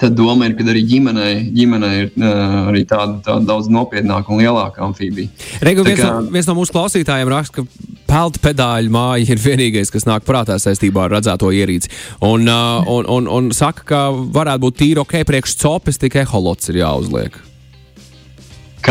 tad 0.00 0.16
doma 0.16 0.48
ir, 0.48 0.54
ka 0.56 0.64
arī 0.68 0.82
ģimenei, 0.88 1.34
ģimenei 1.54 1.94
ir 2.02 2.10
uh, 2.20 2.70
arī 2.70 2.84
tāda, 2.88 3.18
tāda 3.24 3.44
daudz 3.48 3.68
nopietnāka 3.72 4.32
un 4.32 4.40
lielāka 4.42 4.84
amfibija. 4.86 5.32
Reigu, 5.64 5.84
viens, 5.86 6.00
kā... 6.00 6.12
no, 6.12 6.30
viens 6.32 6.48
no 6.48 6.56
mūsu 6.58 6.74
klausītājiem 6.76 7.32
raksta, 7.32 7.60
ka 7.64 7.96
peltu 8.10 8.42
pedāļu 8.42 8.92
māja 8.94 9.28
ir 9.34 9.42
vienīgais, 9.42 9.92
kas 9.92 10.08
nāk 10.08 10.24
prātā 10.28 10.56
saistībā 10.60 11.06
ar 11.06 11.16
redzēto 11.18 11.52
ierīci. 11.54 11.92
Un, 12.26 12.48
uh, 12.48 12.80
un, 12.88 13.08
un, 13.18 13.30
un 13.30 13.52
saka, 13.56 13.86
ka 13.92 14.02
varētu 14.10 14.66
būt 14.66 14.80
tīri 14.82 15.04
ok, 15.04 15.20
priekš 15.28 15.56
copes, 15.62 16.00
tikai 16.00 16.24
eholots 16.24 16.72
ir 16.72 16.82
jāuzliek. 16.82 17.40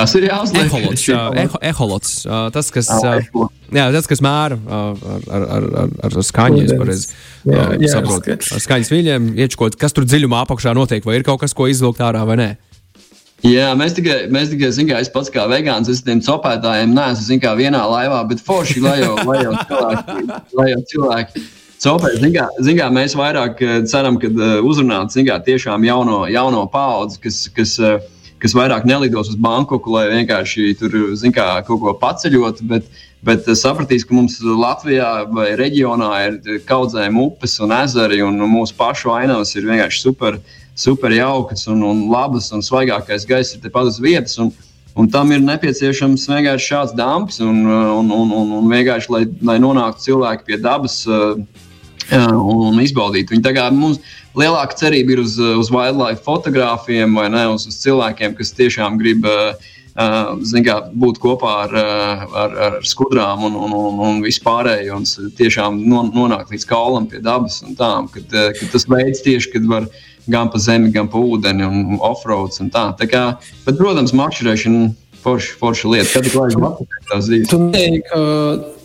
Kas 0.09 0.17
ir 0.17 0.25
jāuzliek? 0.25 0.65
Eholots, 0.65 1.03
eho, 1.37 1.59
eholots 1.69 2.13
tas, 2.55 2.71
kas, 2.73 2.87
oh, 2.89 3.49
jā, 3.69 3.83
tas, 3.93 4.07
kas 4.09 4.23
mēra 4.25 4.57
ar, 4.57 5.03
ar, 5.05 5.43
ar, 5.57 5.67
ar, 5.83 5.91
ar 6.07 6.25
skaņu. 6.25 6.63
Jā, 6.65 7.67
jā, 7.77 7.91
saprotu, 7.93 8.33
ar 8.33 8.63
skaņas 8.65 8.89
viļņiem, 8.89 9.27
iečkot, 9.45 9.77
kas 9.77 9.93
tur 9.93 10.07
dziļumā 10.09 10.41
apakšā 10.47 10.73
notiek, 10.73 11.05
vai 11.05 11.19
ir 11.19 11.27
kaut 11.27 11.43
kas, 11.43 11.53
ko 11.53 11.69
izvilkt 11.69 12.01
ārā 12.01 12.25
vai 12.25 12.39
nē. 12.41 12.49
Jā, 13.45 13.69
mēs 13.77 13.93
tikai, 13.95 14.17
mēs 14.33 14.49
tikai 14.51 14.73
zinām, 14.75 14.95
ka 14.95 15.05
es 15.05 15.13
pats 15.13 15.29
kā 15.31 15.45
vegāns, 15.47 15.93
es 15.93 16.01
tiem 16.03 16.23
copētājiem 16.25 16.91
neesmu 16.97 17.37
kā 17.45 17.53
vienā 17.59 17.85
laivā, 17.93 18.23
bet 18.33 18.41
forši, 18.43 18.81
lai 18.83 18.97
jau, 19.03 19.13
lai 19.29 19.43
jau 19.45 19.53
cilvēki, 19.61 20.27
lai 20.57 20.69
jau 20.73 20.83
cilvēki 20.89 21.49
copē. 21.85 22.15
Zinām, 22.17 22.61
zin, 22.65 22.81
mēs 22.97 23.15
vairāk 23.15 23.61
ceram, 23.87 24.17
ka 24.19 24.33
uzrunāt 24.65 25.13
zinām, 25.13 25.45
tiešām 25.45 25.85
jauno, 25.85 26.23
jauno 26.33 26.65
paudzi, 26.73 27.21
kas, 27.29 27.45
kas 27.55 27.77
uh, 27.79 28.01
kas 28.39 28.55
vairāk 28.57 28.87
nelidos 28.87 29.31
uz 29.31 29.37
Bankoku, 29.39 29.93
lai 29.95 30.07
vienkārši 30.13 30.73
tur 30.79 30.95
kā, 31.35 31.47
kaut 31.67 31.81
ko 31.83 31.93
paceļot. 32.01 32.63
Bet, 32.69 32.87
bet 33.25 33.49
sapratīs, 33.59 34.05
ka 34.07 34.15
mums 34.15 34.39
Latvijā 34.41 35.11
vai 35.33 35.51
reģionā 35.59 36.13
ir 36.27 36.63
kaudzēm 36.69 37.19
upes 37.19 37.59
un 37.63 37.75
ezeri, 37.81 38.21
un 38.25 38.39
mūsu 38.49 38.77
pašu 38.79 39.13
ainavas 39.15 39.55
ir 39.55 39.67
vienkārši 39.67 40.03
super, 40.07 40.39
super 40.79 41.13
jaukas 41.13 41.67
un, 41.67 41.83
un 41.83 42.07
labas, 42.11 42.51
un 42.55 42.65
svaigākais 42.65 43.27
gaiss 43.29 43.55
ir 43.55 43.63
tepat 43.67 43.93
uz 43.93 44.01
vietas. 44.03 44.39
Un, 44.39 44.51
Un 44.97 45.07
tam 45.07 45.29
ir 45.31 45.39
nepieciešams 45.39 46.25
vienkārši 46.27 46.65
šāds 46.73 46.93
dāmas, 46.97 47.37
un, 47.45 47.61
un, 47.69 48.09
un, 48.11 48.31
un, 48.57 48.65
vienkārši, 48.67 49.11
lai, 49.13 49.21
lai 49.45 49.55
nonāktu 49.61 50.09
cilvēki 50.09 50.47
pie 50.47 50.57
dabas 50.59 50.97
uh, 51.07 51.37
un, 52.17 52.69
un 52.69 52.79
izbaudītu 52.83 53.35
viņu. 53.35 53.65
Mums 53.75 53.99
lielāka 54.37 54.77
cerība 54.79 55.15
ir 55.15 55.23
uz, 55.23 55.37
uz 55.39 55.71
wildlife 55.73 56.23
fotogrāfiem 56.25 57.17
vai 57.17 57.27
ne, 57.33 57.47
uz, 57.53 57.67
uz 57.69 57.77
cilvēkiem, 57.83 58.37
kas 58.37 58.55
tiešām 58.57 58.97
grib 59.01 59.27
uh, 59.29 59.53
kā, 59.95 60.75
būt 60.93 61.19
kopā 61.19 61.55
ar, 61.65 61.75
ar, 61.75 62.53
ar 62.67 62.77
skudrām 62.83 63.43
un, 63.43 63.55
un, 63.55 63.73
un, 63.73 63.99
un 63.99 64.21
vispārējo, 64.23 65.01
un 65.01 65.33
tiešām 65.37 65.81
nonākt 65.89 66.51
līdz 66.53 66.65
kaulam 66.69 67.07
pie 67.07 67.19
dabas 67.19 67.61
tām, 67.77 68.07
kad, 68.07 68.29
kad 68.29 68.71
tas 68.71 68.87
veids 68.87 69.21
tieši, 69.25 69.51
kad 69.53 69.65
var 69.65 69.89
gan 70.29 70.49
pa 70.49 70.59
zemi, 70.59 70.91
gan 70.93 71.09
pa 71.09 71.17
ūdeni 71.17 71.65
un 71.65 71.99
off-roads 71.99 72.61
un 72.61 72.69
tā. 72.69 72.91
tā 72.99 73.09
kā, 73.09 73.23
bet, 73.65 73.77
protams, 73.77 74.13
makšķerēšana 74.13 74.89
forša, 75.23 75.55
forša 75.61 75.93
lieta. 75.93 76.11
Kad 76.17 76.29
laika 76.35 76.67
apgūt 76.69 77.09
tās 77.09 77.31
ka 78.09 78.21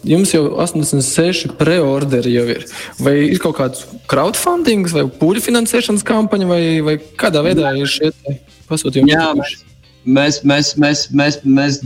jums 0.04 0.32
jau 0.34 0.44
86 0.62 1.54
preorderi 1.58 2.34
jau 2.36 2.46
ir. 2.54 2.64
Vai 3.02 3.16
ir 3.28 3.42
kaut 3.42 3.58
kāds 3.60 3.84
crowdfunding 4.10 4.88
vai 4.92 5.06
pūļu 5.20 5.44
finansēšanas 5.44 6.06
kampaņa 6.06 6.48
vai, 6.50 6.64
vai 6.84 6.98
kādā 7.20 7.44
veidā 7.46 7.74
ir 7.80 7.90
šie 7.90 8.10
pasūtījumi? 8.68 9.14
Jā, 9.14 9.30
mēs, 9.38 9.56
mēs, 10.04 10.40
mēs, 10.44 10.74
mēs, 10.80 11.06
mēs, 11.16 11.40
mēs 11.44 11.80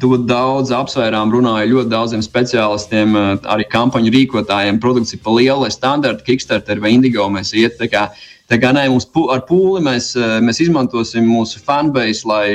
to 0.00 0.12
daudz 0.28 0.72
apsvērām, 0.74 1.32
runājām 1.34 1.74
ļoti 1.74 1.92
daudziem 1.92 2.24
speciālistiem, 2.24 3.14
arī 3.44 3.68
kampaņu 3.68 4.14
rīkotājiem. 4.14 4.80
Produkts 4.82 5.14
ir 5.16 5.22
pa 5.24 5.36
lielu, 5.36 5.60
lai 5.66 5.72
standarta 5.74 6.24
Kickstarter 6.24 6.80
vai 6.80 6.94
Indigo 6.96 7.28
mēs 7.32 7.52
iet. 7.56 7.80
Kā, 7.92 8.08
kā 8.56 8.70
nē, 8.72 8.86
mums 8.88 9.04
ar 9.28 9.42
pūli 9.44 9.82
mēs, 9.84 10.14
mēs 10.40 10.62
izmantosim 10.64 11.26
mūsu 11.28 11.60
fanbase, 11.60 12.24
lai, 12.24 12.46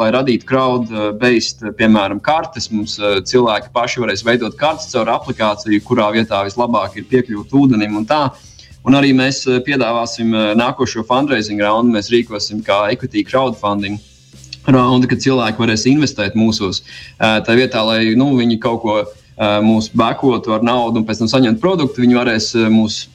lai 0.00 0.06
radītu 0.14 0.48
crowd-based, 0.48 1.66
piemēram, 1.76 2.22
kartes. 2.24 2.70
Mums 2.72 2.94
cilvēki 3.28 3.68
paši 3.74 4.00
varēs 4.00 4.24
veidot 4.24 4.56
kartes 4.56 4.88
caur 4.94 5.10
aplikāciju, 5.12 5.82
kurā 5.84 6.08
vietā 6.14 6.40
vislabāk 6.46 6.96
ir 6.96 7.04
piekļūt 7.10 7.52
ūdenim 7.52 8.00
un 8.00 8.08
tā. 8.08 8.22
Un 8.88 8.96
arī 8.96 9.12
mēs 9.12 9.44
piedāvāsim 9.66 10.32
nākošo 10.56 11.04
fundraising 11.06 11.60
raundu. 11.60 11.98
Mēs 11.98 12.08
rīkosim 12.14 12.64
kā 12.64 12.86
equity 12.96 13.20
crowdfunding 13.28 14.00
raundu, 14.64 15.10
kad 15.10 15.20
cilvēki 15.20 15.60
varēs 15.60 15.84
investēt 15.92 16.32
mūsos. 16.32 16.80
Tā 17.20 17.60
vietā, 17.60 17.84
lai 17.84 18.14
nu, 18.16 18.32
viņi 18.40 18.56
kaut 18.62 18.80
ko 18.86 19.00
mūsu 19.68 19.92
bekotu 20.00 20.56
ar 20.56 20.64
naudu 20.64 21.02
un 21.02 21.06
pēc 21.06 21.20
tam 21.20 21.30
saņemtu 21.36 21.60
produktu, 21.60 22.06
viņi 22.06 22.22
varēs 22.24 22.54
mūsu. 22.72 23.10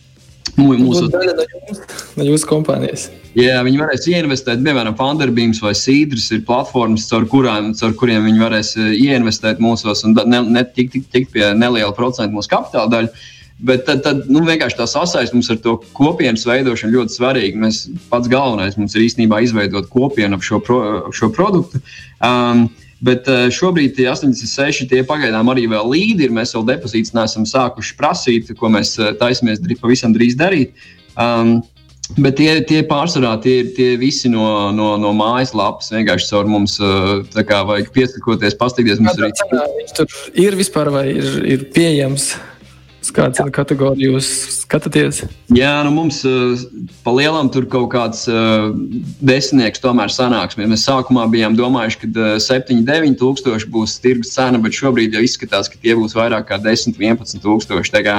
Mūsu 0.56 1.08
daļa 1.12 1.34
no 1.38 1.46
jūsu, 1.46 1.86
no 2.18 2.28
jūsu 2.28 2.50
kompānijas. 2.50 3.08
Jā, 3.38 3.60
viņi 3.66 3.82
varēs 3.82 4.08
ieinvestēt, 4.10 4.64
piemēram, 4.66 4.96
Funderbeams 4.98 5.60
vai 5.62 5.74
Sīdras 5.78 6.32
ir 6.34 6.46
platformas, 6.48 7.06
caur, 7.10 7.28
kurām, 7.30 7.74
caur 7.78 7.94
kuriem 8.00 8.26
viņi 8.26 8.42
varēs 8.42 8.72
ieinvestēt 8.80 9.62
mūsos 9.62 10.06
un 10.08 10.16
ne, 10.26 10.42
ne 10.48 10.64
tikt 10.66 10.96
tik, 10.96 11.10
tik 11.14 11.28
pie 11.36 11.52
neliela 11.54 11.94
procenta 11.98 12.34
mūsu 12.34 12.50
kapitāla 12.56 12.90
daļa. 12.94 13.28
Bet 13.68 13.88
tad, 13.88 14.04
tad 14.06 14.28
nu, 14.30 14.44
vienkārši 14.46 14.78
tā 14.78 14.86
sasaiste 14.90 15.34
mums 15.34 15.48
ar 15.50 15.58
to 15.62 15.80
kopienas 15.98 16.46
veidošanu 16.46 16.94
ļoti 16.94 17.16
svarīga. 17.18 17.62
Mēs 17.64 17.88
pats 18.12 18.30
galvenais 18.30 18.78
mums 18.78 18.94
ir 18.94 19.08
īstenībā 19.08 19.40
izveidot 19.42 19.90
kopienu 19.90 20.38
ap 20.38 20.46
šo, 20.46 20.60
pro, 20.62 20.82
šo 21.10 21.32
produktu. 21.34 21.82
Um, 22.22 22.68
Bet 23.06 23.28
uh, 23.30 23.46
šobrīd 23.54 23.94
tie 23.98 24.08
86 24.10 24.88
tie 24.90 25.04
pagaidām 25.06 25.50
arī 25.54 25.68
vēl 25.70 25.92
līdzi 25.94 26.28
ir. 26.28 26.34
Mēs 26.34 26.56
vēl 26.58 26.66
depozītus 26.72 27.14
neesam 27.14 27.46
sākuši 27.46 27.98
prasīt, 28.00 28.54
ko 28.58 28.72
mēs 28.74 28.96
uh, 28.98 29.12
taisamies 29.20 29.62
pavisam 29.82 30.16
drīz 30.16 30.38
darīt. 30.40 30.74
Um, 31.18 31.60
Bet 32.16 32.38
tie, 32.40 32.62
tie 32.64 32.86
pārsvarā 32.88 33.34
tie 33.44 33.58
ir 33.66 33.72
tie 33.76 33.88
visi 34.00 34.30
no, 34.32 34.72
no, 34.72 34.94
no 34.96 35.10
mājaslapas. 35.12 35.90
Vienkārši 35.92 36.30
caur 36.30 36.48
mums 36.48 36.78
uh, 36.80 37.20
kā, 37.36 37.66
vajag 37.68 37.90
piesakoties, 37.92 38.56
paskatīties. 38.56 39.02
Tur 39.98 40.14
ir 40.40 40.56
vispār 40.56 40.88
vai 40.94 41.10
ir, 41.12 41.28
ir 41.44 41.66
pieejams. 41.76 42.30
Kādu 43.14 43.46
kategoriju 43.54 44.16
jūs 44.16 44.28
skatāties? 44.64 45.22
Jā, 45.54 45.72
nu 45.86 45.92
mums 45.96 46.20
uh, 46.28 46.58
pa 47.06 47.14
lielam 47.16 47.50
tur 47.54 47.68
kaut 47.70 47.90
kāds 47.94 48.26
uh, 48.30 48.72
desmitnieks 49.22 49.82
tomēr 49.84 50.12
sanāks. 50.14 50.58
Mēs 50.60 50.86
sākumā 50.88 51.28
bijām 51.32 51.56
domājuši, 51.58 52.00
ka 52.04 52.10
uh, 52.12 52.42
7, 52.44 52.82
9 52.88 53.18
tūkstoši 53.22 53.70
būs 53.74 53.98
tirgus 54.04 54.34
cena, 54.36 54.60
bet 54.62 54.76
šobrīd 54.78 55.16
jau 55.16 55.24
izskatās, 55.26 55.72
ka 55.72 55.80
tie 55.82 55.96
būs 55.98 56.18
vairāk 56.18 56.50
kā 56.50 56.60
10, 56.62 56.98
11 57.00 57.44
tūkstoši. 57.46 57.94
Tā 57.96 58.04
kā, 58.06 58.18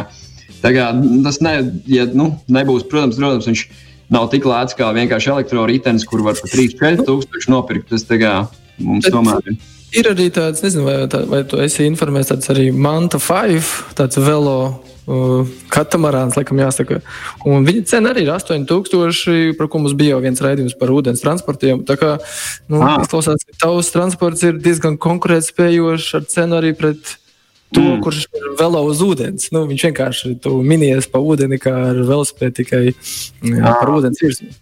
tā 0.62 0.74
kā 0.76 0.90
tas 1.26 1.42
ne, 1.44 1.56
ja, 1.90 2.06
nu, 2.08 2.32
nebūs, 2.48 2.86
protams, 2.88 3.20
protams, 3.20 3.50
viņš 3.50 3.66
nav 4.14 4.30
tik 4.32 4.46
lēts 4.48 4.78
kā 4.78 4.92
vienkārši 4.96 5.34
elektroritenis, 5.34 6.06
kur 6.08 6.24
var 6.26 6.38
par 6.38 6.54
3, 6.54 6.78
4 6.78 7.08
tūkstoši 7.08 7.52
nopirkt. 7.52 7.90
Tas 7.92 8.06
tā 8.08 8.20
kā 8.22 8.38
mums 8.78 9.04
bet... 9.04 9.14
tomēr 9.14 9.52
ir. 9.52 9.58
Ir 9.96 10.10
arī 10.10 10.28
tāds, 10.34 10.60
nezinu, 10.64 10.84
vai, 10.84 10.96
tā, 11.08 11.22
vai 11.28 11.40
tu 11.48 11.60
esi 11.64 11.86
informēts, 11.88 12.28
tāds 12.32 12.50
arī 12.52 12.68
Manta 12.74 13.20
5, 13.22 13.70
tāds 13.96 14.18
velo 14.20 14.56
uh, 14.68 15.54
katamarāns, 15.72 16.36
laikam 16.36 16.60
jāsaka. 16.60 17.00
Un 17.48 17.64
viņa 17.64 17.86
cena 17.88 18.12
arī 18.12 18.26
ir 18.26 18.32
8000, 18.34 19.54
par 19.56 19.70
ko 19.72 19.80
mums 19.80 19.96
bija 19.96 20.16
jau 20.16 20.24
viens 20.26 20.44
raidījums 20.44 20.76
par 20.80 20.92
ūdens 20.92 21.24
transportiem. 21.24 21.86
Tā 21.88 21.96
kā, 22.00 22.18
nu, 22.68 22.82
ah. 22.84 22.98
izklausās, 23.00 23.46
ka 23.48 23.62
tavs 23.64 23.94
transports 23.94 24.44
ir 24.44 24.60
diezgan 24.60 25.00
konkurētspējošs 25.00 26.12
ar 26.20 26.28
cenu 26.36 26.60
arī 26.60 26.74
pret 26.76 27.16
to, 27.72 27.80
mm. 27.80 27.98
kurš 28.04 28.22
ir 28.28 28.48
velo 28.60 28.84
uz 28.88 29.00
ūdens. 29.04 29.48
Nu, 29.56 29.64
viņš 29.68 29.88
vienkārši 29.88 30.36
minies 30.68 31.08
pa 31.08 31.20
ūdeni, 31.20 31.60
kā 31.64 31.72
ar 31.90 32.04
velospēdu 32.04 32.60
tikai 32.60 32.82
jā, 32.92 33.68
par 33.72 33.92
ūdens 33.96 34.20
virsmu. 34.20 34.52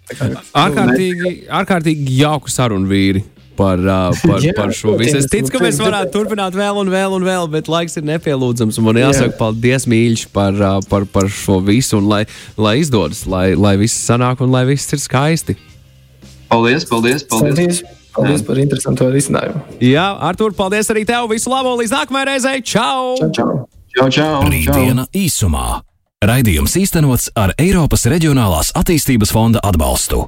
Ārkārtīgi, 0.54 1.38
ārkārtīgi 1.50 2.20
jauku 2.22 2.50
sarunu 2.52 2.90
vīri 2.90 3.26
par, 3.56 3.82
par, 4.22 4.40
Jā, 4.44 4.54
par 4.56 4.72
šo 4.76 4.94
visu. 5.00 5.18
Es 5.20 5.28
ticu, 5.32 5.50
ka 5.54 5.62
mēs 5.64 5.80
varētu 5.82 6.12
turpināt 6.14 6.56
vēl 6.56 6.80
un 6.82 6.92
vēl 6.92 7.16
un 7.18 7.26
vēl, 7.26 7.48
bet 7.52 7.70
laiks 7.72 7.98
ir 8.00 8.06
nepielūdzams. 8.08 8.80
Man 8.84 9.00
jāsaka, 9.00 9.32
Jā. 9.32 9.38
paldies, 9.40 9.88
mīļš, 9.90 10.26
par, 10.36 10.60
par, 10.90 11.08
par 11.12 11.30
šo 11.32 11.60
visu, 11.64 12.00
un 12.00 12.10
lai, 12.12 12.22
lai 12.60 12.76
izdodas, 12.82 13.24
lai, 13.30 13.50
lai 13.58 13.76
viss 13.80 14.06
sanāk 14.08 14.44
un 14.44 14.52
lai 14.54 14.66
viss 14.68 14.92
ir 14.94 15.02
skaisti. 15.02 15.58
Paldies, 16.52 16.86
paldies, 16.88 17.26
paldies. 17.26 17.56
paldies. 17.56 17.84
Paldies 18.16 18.40
par 18.48 18.56
interesantu 18.56 19.10
risinājumu. 19.12 19.60
Jā, 19.84 20.06
Artur, 20.24 20.54
paldies 20.56 20.88
arī 20.88 21.02
tev. 21.04 21.26
Visu 21.28 21.52
labu 21.52 21.74
līdz 21.82 21.92
nākamajai 21.98 22.28
reizei. 22.30 22.62
Čau! 22.64 23.12
Čau, 23.20 23.28
čau! 23.36 23.56
čau, 23.96 24.08
čau 24.12 24.46
Rītdiena 24.48 25.06
īsumā. 25.16 25.80
Raidījums 26.26 26.76
īstenots 26.80 27.28
ar 27.36 27.52
Eiropas 27.60 28.06
Reģionālās 28.08 28.72
attīstības 28.76 29.32
fonda 29.36 29.60
atbalstu. 29.64 30.24